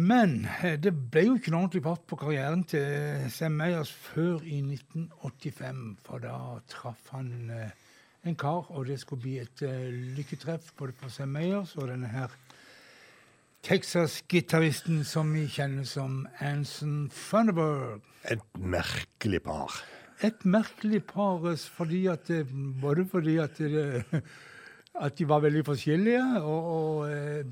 [0.00, 0.38] men
[0.80, 5.82] det ble jo ikke noe ordentlig fart på karrieren til Sam Meyers før i 1985,
[6.06, 6.36] for da
[6.72, 9.66] traff han en kar, og det skulle bli et
[10.16, 12.32] lykketreff både på Sam Meyers og denne her
[13.62, 18.00] Texas-gitaristen som vi kjenner som Anson Funderburg.
[18.30, 19.82] Et merkelig par.
[20.24, 22.44] Et merkelig par fordi at, eh,
[22.80, 24.04] både fordi at, det,
[25.04, 27.44] at de var veldig forskjellige, og, og eh,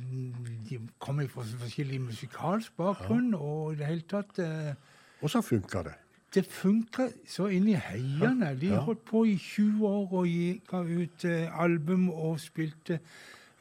[0.70, 4.74] de kom fra forskjellig musikalsk bakgrunn, og i det hele tatt eh,
[5.22, 5.94] Og så funka det.
[6.34, 8.52] Det funka så inn i heiene.
[8.60, 8.80] De Ja.
[8.84, 10.26] holdt på i 20 år og
[10.68, 12.98] ga ut eh, album og spilte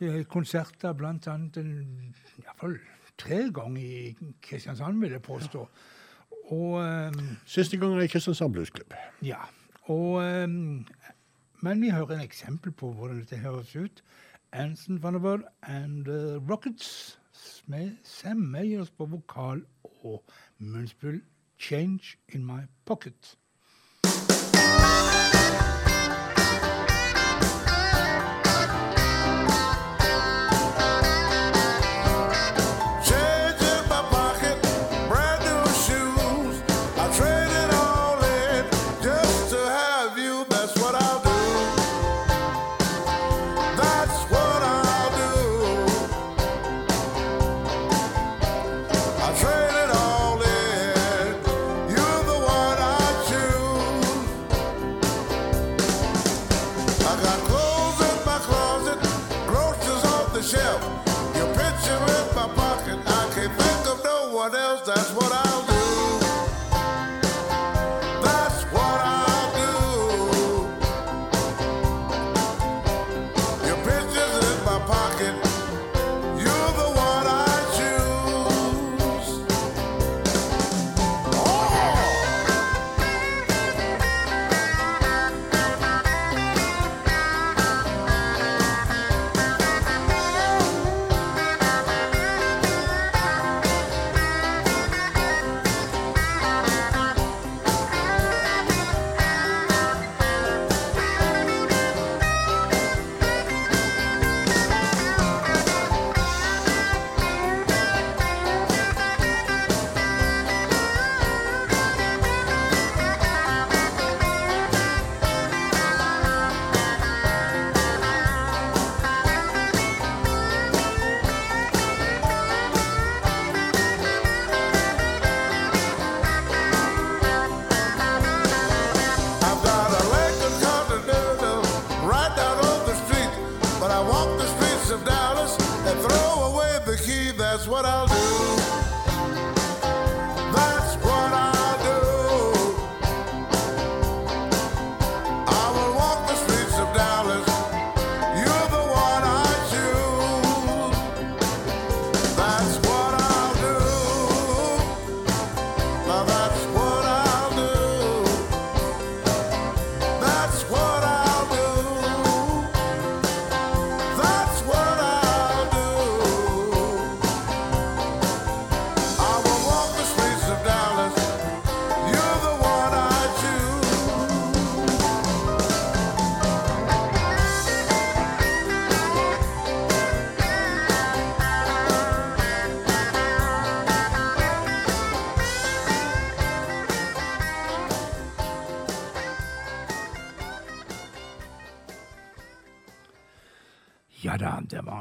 [0.01, 2.77] eh, konserter, blant annet en, i hvert fall
[3.17, 5.67] tre ganger i Kristiansand, vil jeg påstå.
[6.53, 7.13] Og eh,
[7.45, 8.93] Siste gang i Kristiansand Bluesklubb.
[9.23, 9.39] ja.
[9.87, 10.85] Og, ehm,
[11.61, 14.03] men vi hører en eksempel på hvordan dette høres ut.
[14.51, 17.19] Anson Vannevold and the Rockets
[17.65, 19.63] med Sam Meyers på vokal
[20.03, 20.23] og
[20.57, 21.21] munnspill
[21.59, 23.35] 'Change In My Pocket'.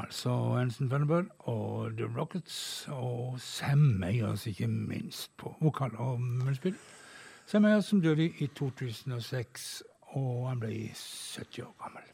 [0.07, 6.75] Altså Anson Thunderbird og The Rockets og Sam Meyers, ikke minst, på vokal og munnspill.
[7.45, 9.83] Sam Meyers som døde i 2006,
[10.15, 12.07] og han ble 70 år gammel.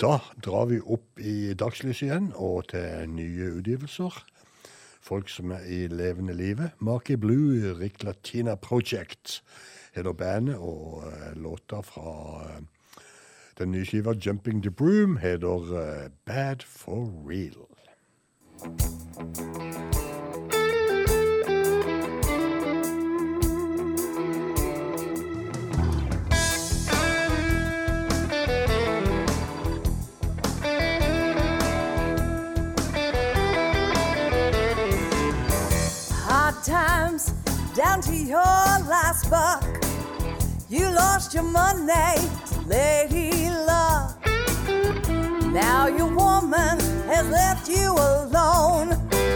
[0.00, 4.22] Da drar vi opp i dagslyset igjen og til nye utgivelser.
[5.04, 6.70] Folk som er i levende live.
[6.78, 9.42] Marky Blue, Rick Latina Project
[9.92, 12.12] heter bandet, og låter låta fra
[12.48, 12.62] eh,
[13.60, 17.68] den nye skiva Jumping the Broom heter eh, Bad for Real.
[36.26, 37.32] Hard times
[37.76, 38.40] down to your
[38.88, 39.62] last buck.
[40.70, 43.09] You lost your money luck.
[45.60, 46.78] Now your woman
[47.12, 48.88] has left you alone.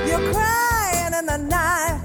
[0.07, 2.04] You're crying in the night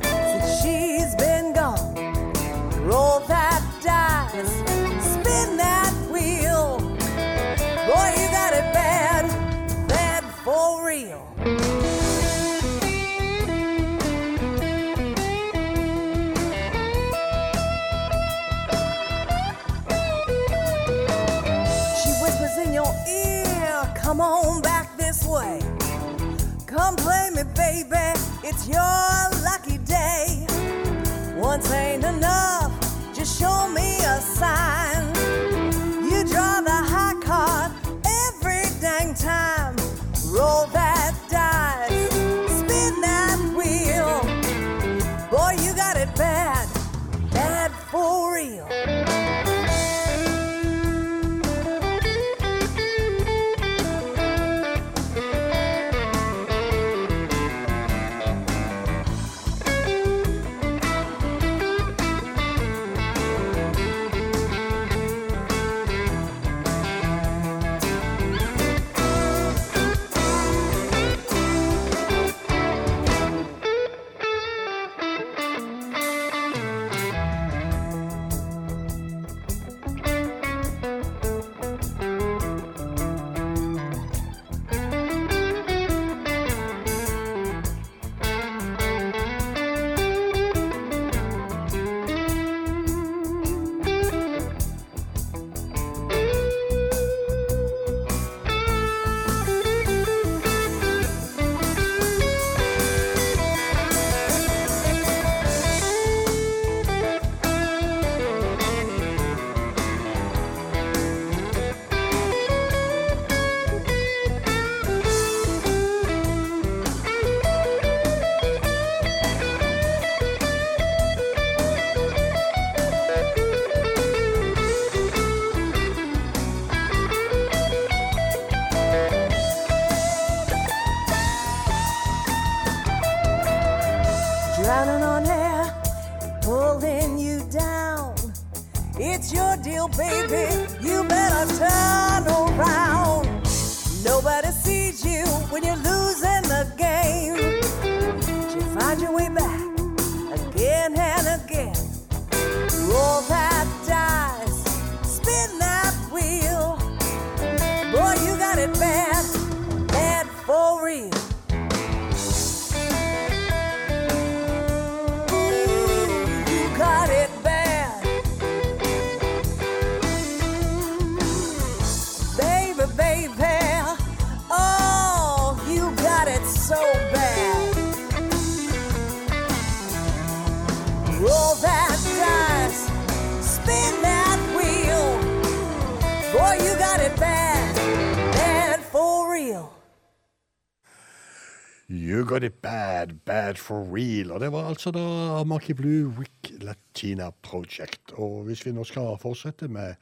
[194.39, 195.01] Og det var altså da
[195.43, 198.13] Marky Blue Wick Latina Project.
[198.15, 199.97] Og hvis vi nå skal fortsette med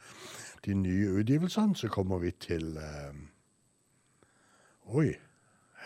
[0.66, 3.16] de nye utgivelsene, så kommer vi til eh,
[4.94, 5.08] Oi,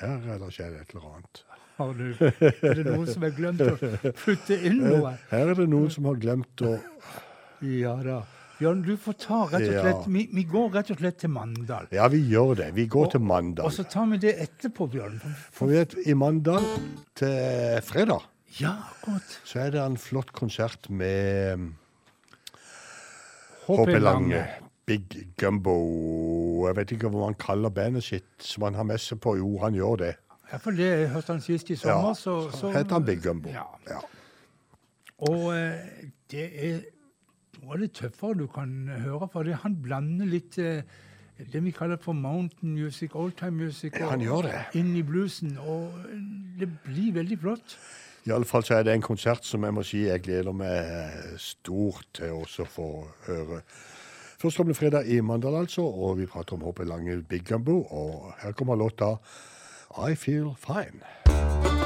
[0.01, 1.39] her er det skjedd et eller annet.
[1.77, 3.77] Har du, er det noen som har glemt å
[4.25, 5.13] putte inn noe?
[5.31, 6.73] Her er det noen som har glemt å
[7.63, 8.17] Ja da.
[8.59, 9.85] Bjørn, du får ta rett og Ja.
[9.87, 11.87] slett Vi, vi går rett og slett til Mandal.
[11.95, 12.67] Ja, vi gjør det.
[12.75, 13.23] Vi går til
[13.63, 15.21] Og så tar vi det etterpå, Bjørn.
[15.55, 16.67] For vi er i Mandal
[17.15, 18.27] til fredag
[18.59, 19.37] Ja, akkurat.
[19.47, 21.69] så er det en flott konsert med
[23.67, 24.41] HP HP Lange
[24.85, 25.75] Big Gumbo.
[26.67, 29.37] Jeg vet ikke hva han kaller bandet sitt som han har med seg på.
[29.39, 30.15] Jo, han gjør det.
[30.51, 33.53] Ja, for det hørte han sist i sommer, Ja, så, så heter han Big Gumbo.
[33.53, 33.63] Ja.
[33.87, 34.01] Ja.
[35.29, 36.81] Og eh, det er
[37.61, 38.73] noe av det tøffere du kan
[39.05, 40.81] høre, for det, han blander litt eh,
[41.53, 44.59] det vi kaller for mountain music, oldtime music, Ja, han gjør det.
[44.81, 45.55] inn i bluesen.
[45.61, 45.93] Og
[46.59, 47.77] det blir veldig flott.
[48.29, 52.43] Iallfall så er det en konsert som jeg må si jeg gleder meg stort til
[52.43, 52.89] å få
[53.25, 53.63] høre.
[54.41, 57.81] Førstkommende fredag i Mandal, altså, og vi prater om Håpe Lange Big Gumbo.
[57.89, 59.15] Og her kommer låta
[60.09, 61.80] I Feel Fine.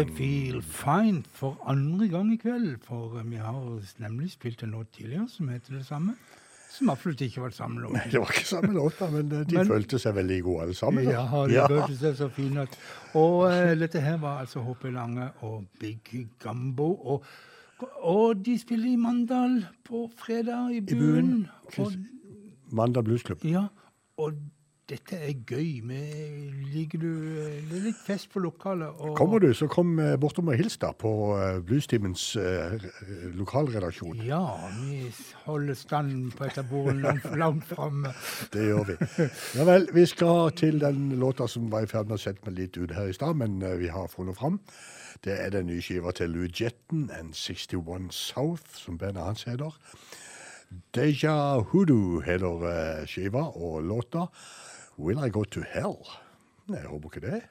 [0.00, 2.78] I Feel Fine for andre gang i kveld.
[2.86, 3.60] For eh, vi har
[4.02, 6.14] nemlig spilt en låt tidligere som heter det samme.
[6.74, 7.94] Som absolutt ikke var samme låt.
[8.10, 11.04] Det var ikke samme låta, men eh, de Men- følte seg veldig gode alle sammen.
[11.04, 11.10] da.
[11.12, 11.66] Ja, de ja.
[11.70, 12.78] følte seg så fint.
[13.14, 16.88] Og uh, dette her var altså HP Lange og Big Gambo.
[17.14, 17.24] Og,
[18.02, 20.98] og de spiller i Mandal på fredag i Buen.
[20.98, 21.48] Buen.
[21.78, 21.92] Og,
[22.74, 23.44] Mandal Bluesklubb.
[23.44, 23.66] ja,
[24.18, 24.32] og
[24.84, 25.80] dette er gøy.
[25.88, 25.98] vi
[26.74, 28.92] ligger du eh, Det er litt fest på lokalet.
[29.00, 32.76] Og, Kommer du, så kom eh, bortom og hils da på eh, Bluestimens eh,
[33.32, 34.20] lokalredaksjon.
[34.28, 34.42] Ja,
[34.82, 35.08] vi
[35.46, 38.12] holder stand på et av bordene langt, langt framme.
[38.52, 38.98] Det gjør vi.
[39.56, 42.58] Ja vel, vi skal til den låta som var i ferd med å sette meg
[42.58, 44.58] litt ut her i stad, men vi har funnet fram.
[45.24, 49.72] Det er den nye skiva til Lou Jetton and 61 South, som bandet hans heter.
[50.92, 54.26] Deja Hoodoo heter skiva, og låta
[54.96, 55.96] Will I Go To Hell?
[56.68, 57.34] Jeg håper ikke det.
[57.34, 57.42] Eh?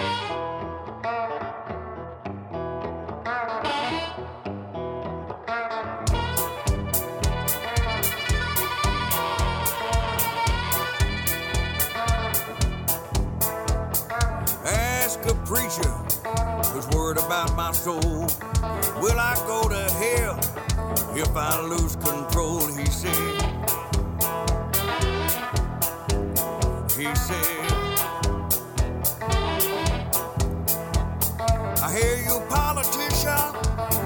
[0.00, 0.57] Ask
[17.38, 18.26] worried my soul.
[19.00, 20.38] Will I go to hell
[21.14, 22.66] if I lose control?
[22.66, 23.14] He said.
[26.96, 27.58] He said.
[31.80, 33.54] I hear you, politician.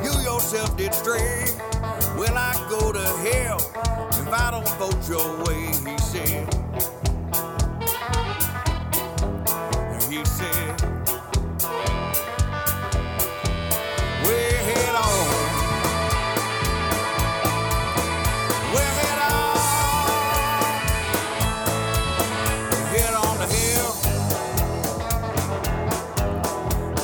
[0.04, 1.46] You yourself did stray.
[2.16, 3.58] Will I go to hell
[4.10, 5.66] if I don't vote your way?
[5.90, 6.48] He said.
[10.10, 10.71] He said,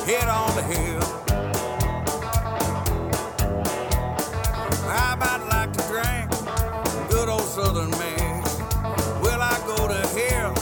[0.09, 1.03] Head on the hill.
[4.89, 6.31] I might like to drink
[7.11, 8.57] good old southern mix.
[9.21, 10.55] Will I go to hell?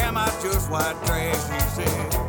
[0.00, 1.76] Am I just white trash?
[1.76, 2.23] He said.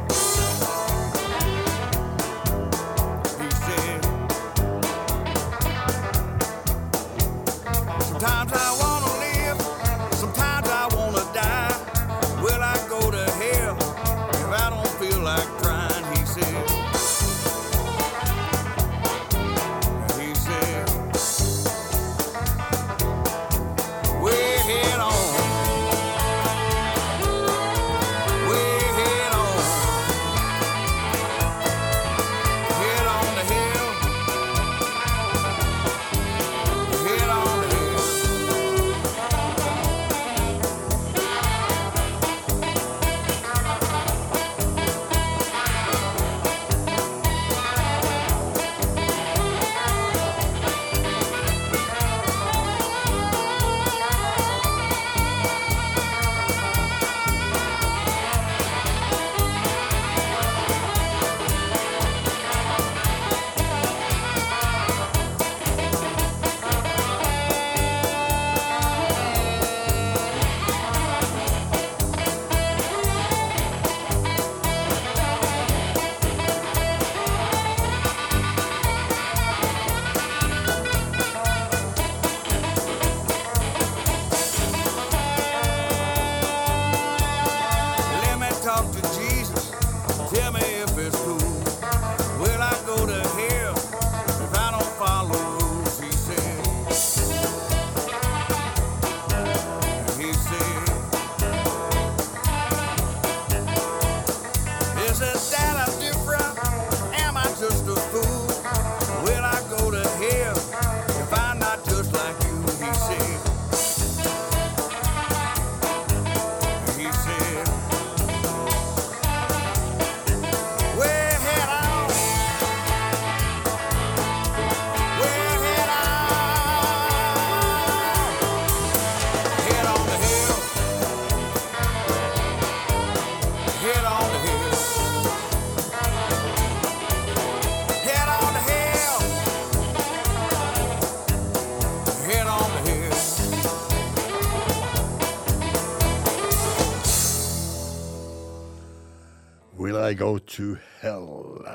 [150.17, 151.65] Go To Hell?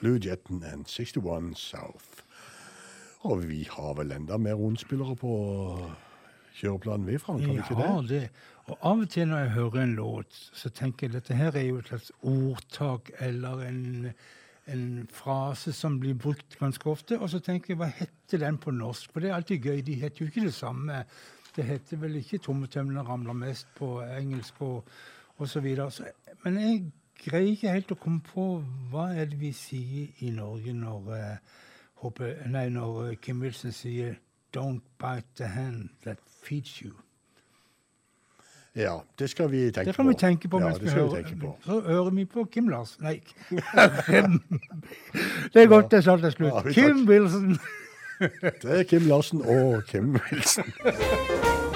[0.00, 0.18] Lou
[0.72, 2.24] and 61 South.
[3.20, 5.32] Og vi har vel enda mer rundspillere på
[6.56, 7.42] kjøreplanen, vi, Frank?
[7.44, 8.08] Har vi ikke Ja, det?
[8.08, 8.30] det.
[8.66, 11.66] Og av og til når jeg hører en låt, så tenker jeg dette her er
[11.66, 14.12] jo et slags ordtak eller en,
[14.66, 17.18] en frase som blir brukt ganske ofte.
[17.18, 19.12] Og så tenker jeg, hva heter den på norsk?
[19.12, 19.80] For det er alltid gøy.
[19.80, 21.04] De heter jo ikke det samme.
[21.56, 24.84] Det heter vel ikke 'Tommetømmene ramler mest' på engelsk og,
[25.38, 25.66] osv.
[26.44, 26.92] Men jeg
[27.24, 28.46] greier ikke helt å komme på
[28.90, 34.14] hva er det vi sier i Norge når, uh, nei, når eh, Kim Wilson sier
[34.50, 36.96] 'Don't bite the hand that feeds you'.
[38.76, 39.84] Ja, det skal vi tenke på.
[39.84, 41.22] Det kan vi tenke på mens ja, vi skal hører.
[41.22, 41.56] vi på.
[41.64, 43.02] Så hører vi på Kim Larsen.
[43.02, 43.20] Nei.
[45.54, 46.52] det er godt det sa til slutt.
[46.52, 47.58] Ja, Kim Wilson.
[48.62, 50.64] Det er Kim Larsen og Kim Wilson.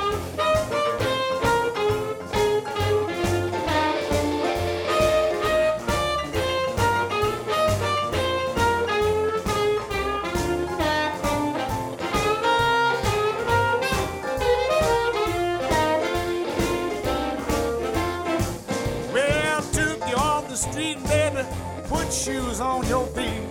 [22.24, 23.42] shoes on your feet.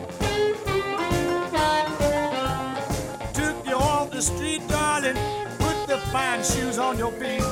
[3.34, 5.16] Took you off the street, darling.
[5.60, 7.43] Put the fine shoes on your feet.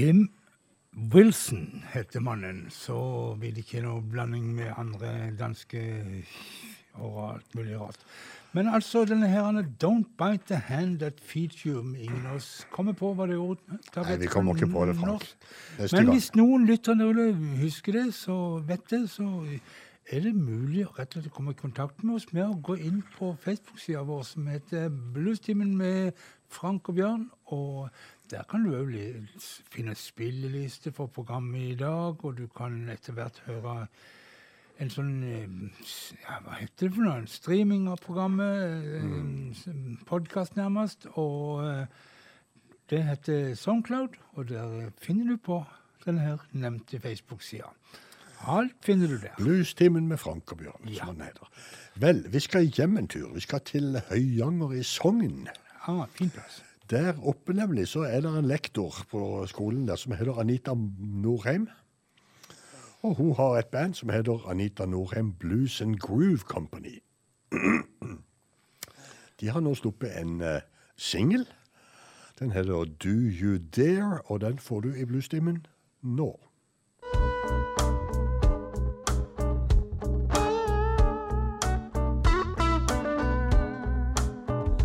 [0.00, 0.30] Kim
[1.12, 2.66] Wilson heter mannen.
[2.70, 2.96] Så
[3.38, 5.82] blir det ikke noe blanding med andre danske
[6.94, 8.06] og alt mulig rart.
[8.56, 11.82] Men altså, denne her Don't bite the hand that feeds you.
[11.94, 15.20] Ingen av oss kommer på hva det ordet Nei, vi kommer ikke på det, når.
[15.76, 15.92] Frank.
[15.92, 16.96] Men hvis noen lytter
[17.60, 19.28] husker det, så vet det, så
[20.10, 22.80] er det mulig å rett og slett komme i kontakt med oss med å gå
[22.80, 26.16] inn på Facebook-sida vår som heter Bluestimen med
[26.50, 27.28] Frank og Bjørn.
[27.54, 27.90] Og
[28.30, 28.92] der kan du òg
[29.70, 33.86] finne spilleliste for programmet i dag, og du kan etter hvert høre
[34.80, 35.48] en sånn eh,
[36.22, 37.18] ja, Hva heter det for noe?
[37.20, 38.86] En streaming av programmet.
[39.04, 39.98] Mm.
[40.08, 41.04] Podkast, nærmest.
[41.20, 41.84] Og eh,
[42.90, 45.60] det heter Soundcloud, og der finner du på
[46.06, 47.68] denne her nevnte Facebook-sida.
[48.48, 49.34] Alt finner du der.
[49.36, 51.02] Bluestimen med Frank og Bjørn, Ja.
[51.04, 51.50] som han heter.
[52.00, 53.28] Vel, vi skal hjem en tur.
[53.34, 55.44] Vi skal til Høyanger i Sogn.
[55.84, 56.62] Ah, fin plass.
[56.90, 61.68] Der oppe nemlig så er det en lektor på skolen der som heter Anita Norheim.
[63.02, 66.98] Og hun har et band som heter Anita Norheim Blues and Groove Company.
[69.40, 70.58] De har nå sluppet en uh,
[70.96, 71.46] singel.
[72.38, 75.66] Den heter Do You Dare, og den får du i bluestimen
[76.02, 76.40] nå.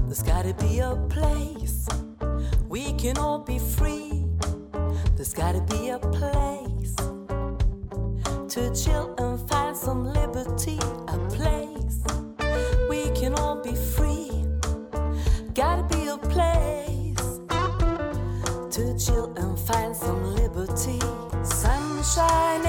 [0.08, 1.55] There's gotta be a place
[2.76, 4.26] we can all be free.
[5.16, 6.96] There's gotta be a place
[8.54, 10.78] to chill and find some liberty.
[11.08, 12.04] A place
[12.90, 14.30] we can all be free.
[15.54, 17.40] Gotta be a place
[18.76, 21.00] to chill and find some liberty.
[21.44, 22.66] Sunshine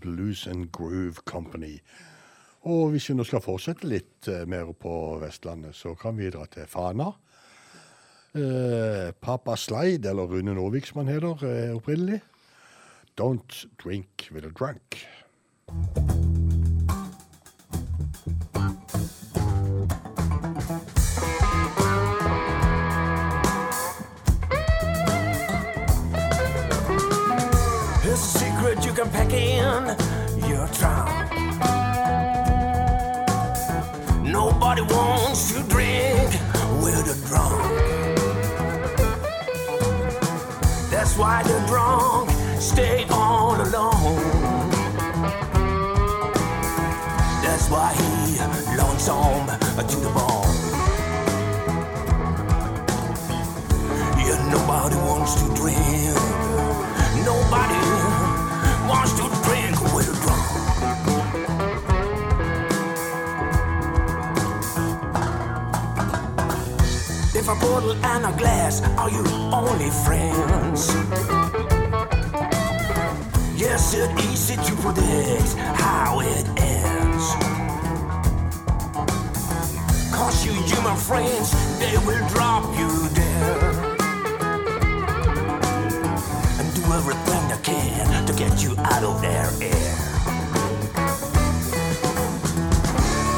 [0.00, 1.78] Blues and Groove Company.
[2.70, 6.46] Og hvis vi nå skal fortsette litt eh, mer på Vestlandet, så kan vi dra
[6.50, 7.10] til Fana.
[8.32, 12.22] Eh, Papa Slide, eller Rune Nåvik som han heter eh, opprinnelig.
[13.18, 15.02] Don't Drink With A Drunk.
[28.92, 29.84] You can pack in
[30.50, 31.30] your trunk.
[34.22, 36.28] Nobody wants to drink
[36.82, 37.62] with a drunk.
[40.90, 44.70] That's why the drunk stay all alone.
[47.42, 49.46] That's why he lonesome
[49.88, 50.54] to the bone.
[54.18, 56.14] Yeah, nobody wants to drink.
[57.24, 57.81] Nobody
[67.42, 70.86] If a bottle and a glass are you only friends.
[73.60, 77.26] Yes, it's easy to predict how it ends.
[80.14, 81.50] Cause you human friends,
[81.80, 83.70] they will drop you there.
[86.60, 89.96] And do everything they can to get you out of their air.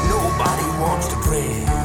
[0.07, 1.84] Nobody wants to drink.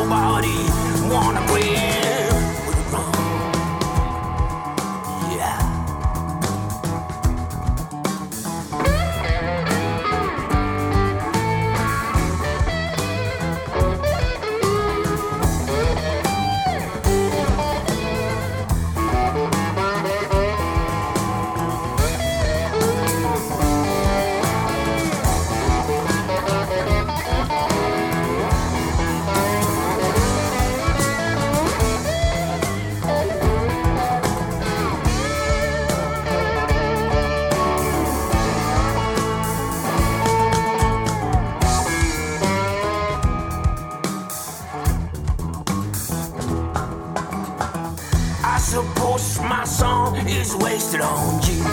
[50.41, 51.63] is wasted on you.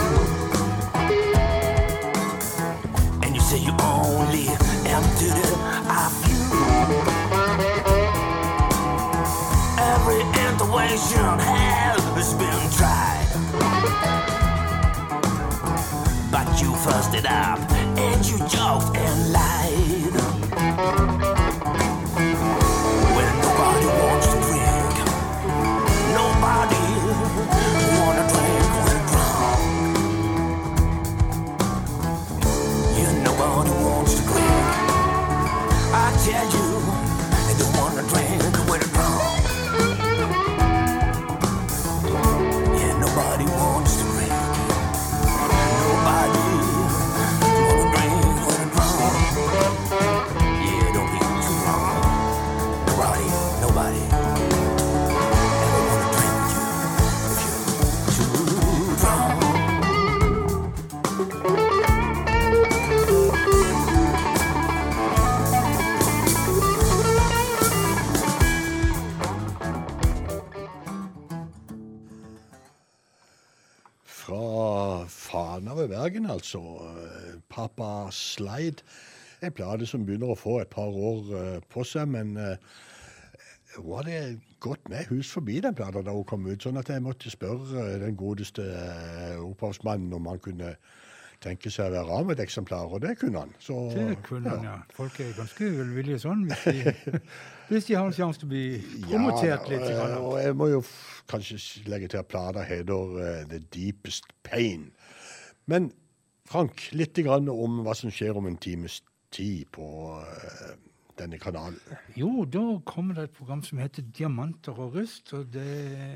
[3.23, 4.49] And you say you only
[4.85, 5.55] emptied it
[6.05, 6.41] of you.
[9.95, 13.29] Every intuition has been tried.
[16.31, 17.59] But you fussed it up
[17.97, 19.48] and you joked and lied.
[76.49, 76.97] Altså.
[76.97, 78.83] Eh, Papa Slide.
[79.43, 82.57] En plate som begynner å få et par år eh, på seg, men eh,
[83.77, 87.05] hun hadde gått med hus forbi den plata da hun kom ut, sånn at jeg
[87.05, 88.65] måtte spørre den godeste
[89.45, 90.73] opphavsmannen om han kunne
[91.39, 93.53] tenke seg å være av med et eksemplar, og det kunne han.
[93.63, 94.75] Så, Det kunne han, ja.
[94.97, 97.21] Folk er ganske velvillige sånn hvis de,
[97.69, 98.65] hvis de har en sjanse til å bli
[99.07, 99.87] promotert litt.
[99.87, 100.19] Ja, grann.
[100.25, 100.83] og jeg må jo
[101.31, 104.91] kanskje legge til at plata heter uh, The Deepest Pain.
[105.71, 105.93] Men
[106.49, 109.03] Frank, litt grann om hva som skjer om en times
[109.35, 109.85] tid på
[110.17, 110.71] eh,
[111.21, 111.77] denne kanalen.
[112.17, 115.35] Jo, da kommer det et program som heter Diamanter og rust.
[115.37, 115.67] Og det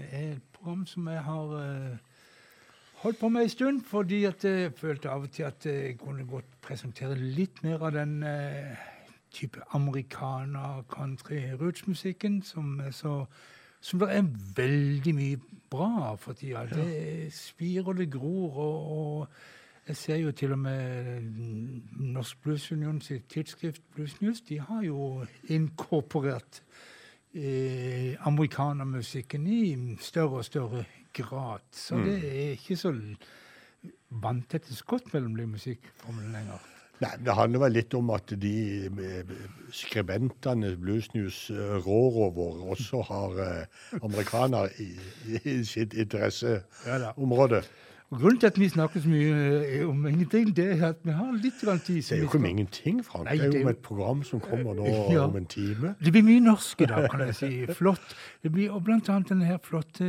[0.08, 2.00] er et program som jeg har eh,
[3.02, 6.48] holdt på med en stund, fordi jeg følte av og til at jeg kunne godt
[6.64, 8.72] presentere litt mer av den eh,
[9.36, 13.26] type americana, country, rootsmusikken som er så
[13.82, 15.38] som det er veldig mye
[15.72, 16.62] bra av for tida.
[16.70, 21.22] Det spirer og det gror, og, og jeg ser jo til og med
[21.98, 26.62] Norsk Blues Union sitt tidsskrift Blues News, de har jo inkorporert
[27.34, 31.66] eh, amerikanermusikken i større og større grad.
[31.72, 32.94] Så det er ikke så
[34.10, 36.68] vanntette skott mellom de musikkformene lenger.
[37.02, 38.56] Nei, Det handler vel litt om at de
[38.86, 39.30] eh,
[39.74, 44.92] skribentene Blues News eh, rår over, også har eh, amerikanere i,
[45.42, 47.64] i sitt Ja interesseområde.
[48.12, 51.14] Og Grunnen til at vi snakker så mye eh, om ingenting, det er at vi
[51.16, 52.02] har litt grann tid.
[52.04, 53.24] Det er jo ikke om ingenting, Frank.
[53.24, 54.84] Nei, det er jo om et program som kommer nå
[55.14, 55.22] Ja.
[55.24, 55.94] om en time.
[56.04, 57.50] Det blir mye norsk i dag, kan jeg si.
[57.78, 58.12] Flott.
[58.44, 60.04] Det blir og blant annet denne her flotte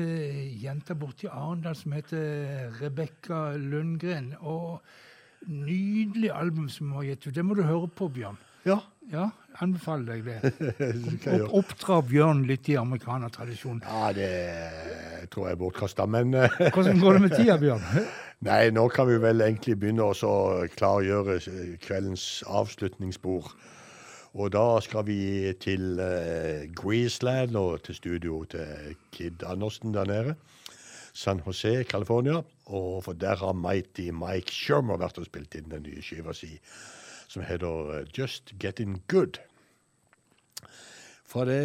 [0.60, 4.34] jenta borti Arendal som heter Rebekka Lundgren.
[4.42, 4.82] Og
[5.48, 7.36] nydelig album som hun har gitt ut.
[7.36, 8.36] Det må du høre på, Bjørn.
[8.68, 8.82] Ja,
[9.12, 9.28] Ja,
[9.60, 10.52] anbefaler deg det.
[11.34, 13.82] Opp, oppdra Bjørn litt i amerikanertradisjon.
[13.84, 14.30] Ja, det
[15.34, 17.84] tror jeg er bortkasta, men eh, Hvordan går det med tida, Bjørn?
[18.48, 20.34] Nei, nå kan vi vel egentlig begynne å så
[20.76, 23.52] klargjøre eh, kveldens avslutningsspor.
[24.34, 30.34] Og da skal vi til uh, Greaseland og til studio til Kid Andersen der nede.
[31.14, 32.42] San Jose, California.
[32.66, 36.56] Og for der har Mighty Mike Shermer vært og spilt inn den nye skiva si,
[37.28, 39.40] som heter eh, Just Getting Good.
[41.26, 41.58] Fra det,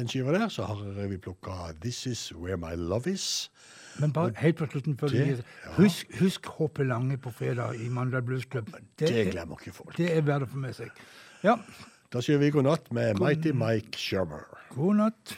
[0.00, 3.50] en skiva der så har vi plukka This Is Where My Love Is.
[3.98, 5.42] Men bare helt på slutten før Det- gir
[5.76, 8.70] Husk, husk Håpe Lange på fredag i Mandal Blues Club.
[8.98, 9.96] Det det glemmer ikke folk.
[9.96, 10.88] Det er verdt å få med seg.
[11.42, 11.56] Ja,
[12.12, 14.46] Da sier vi god natt med Mighty Mike Shermer.
[14.70, 15.36] god natt.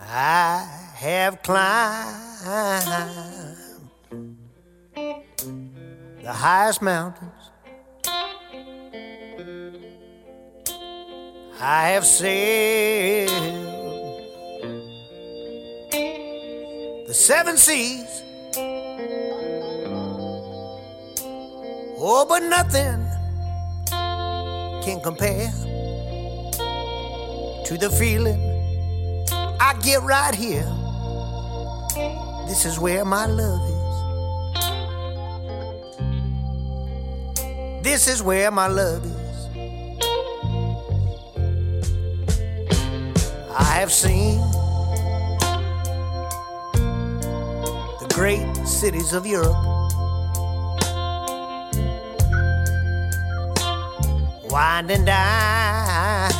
[0.00, 0.66] I
[0.96, 2.27] have climbed
[6.22, 7.32] the highest mountains.
[11.60, 13.28] I have sailed
[17.08, 18.22] the seven seas.
[22.00, 23.04] Oh, but nothing
[24.84, 25.50] can compare
[27.64, 28.40] to the feeling
[29.60, 30.77] I get right here.
[32.48, 33.78] This is where my love is.
[37.84, 39.46] This is where my love is.
[43.50, 44.38] I have seen
[48.00, 49.54] the great cities of Europe.
[54.50, 56.32] Winding down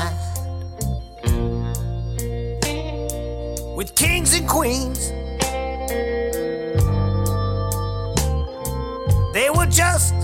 [3.77, 5.13] with kings and queens.
[9.39, 10.15] They were just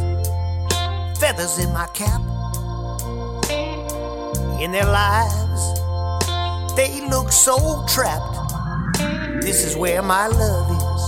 [1.21, 2.21] feathers in my cap.
[4.61, 5.63] In their lives,
[6.75, 8.35] they look so trapped.
[9.41, 11.03] This is where my love is.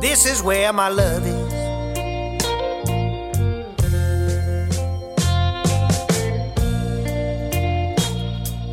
[0.00, 1.52] This is where my love is.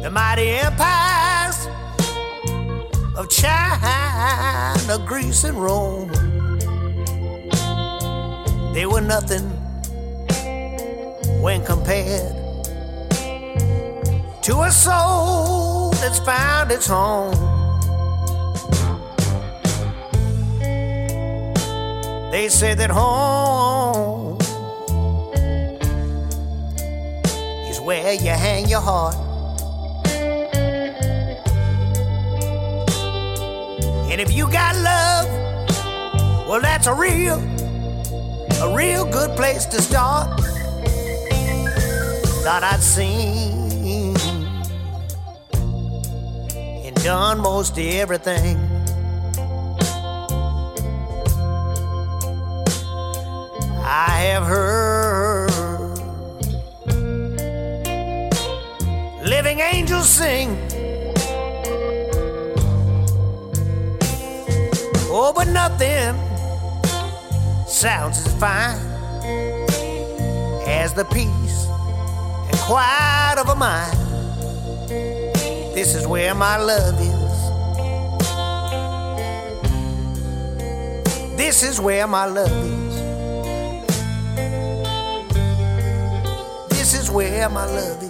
[0.04, 1.68] the mighty empires
[3.18, 4.09] of China,
[5.10, 6.08] Greece, and Rome.
[8.74, 9.50] They were nothing
[11.42, 12.36] when compared
[14.44, 17.34] to a soul that's found its home.
[22.32, 24.38] They say that home
[27.70, 29.19] is where you hang your heart.
[34.12, 35.28] And if you got love,
[36.48, 37.40] well, that's a real,
[38.62, 40.40] a real good place to start.
[42.44, 44.16] Thought I'd seen
[46.86, 48.58] and done most everything.
[53.86, 55.52] I have heard
[59.24, 60.69] living angels sing.
[65.22, 66.16] Oh, but nothing
[67.68, 68.78] sounds as fine
[70.66, 71.68] as the peace
[72.48, 73.98] and quiet of a mind.
[75.76, 77.20] This is where my love is.
[81.36, 82.96] This is where my love is.
[86.70, 88.09] This is where my love is.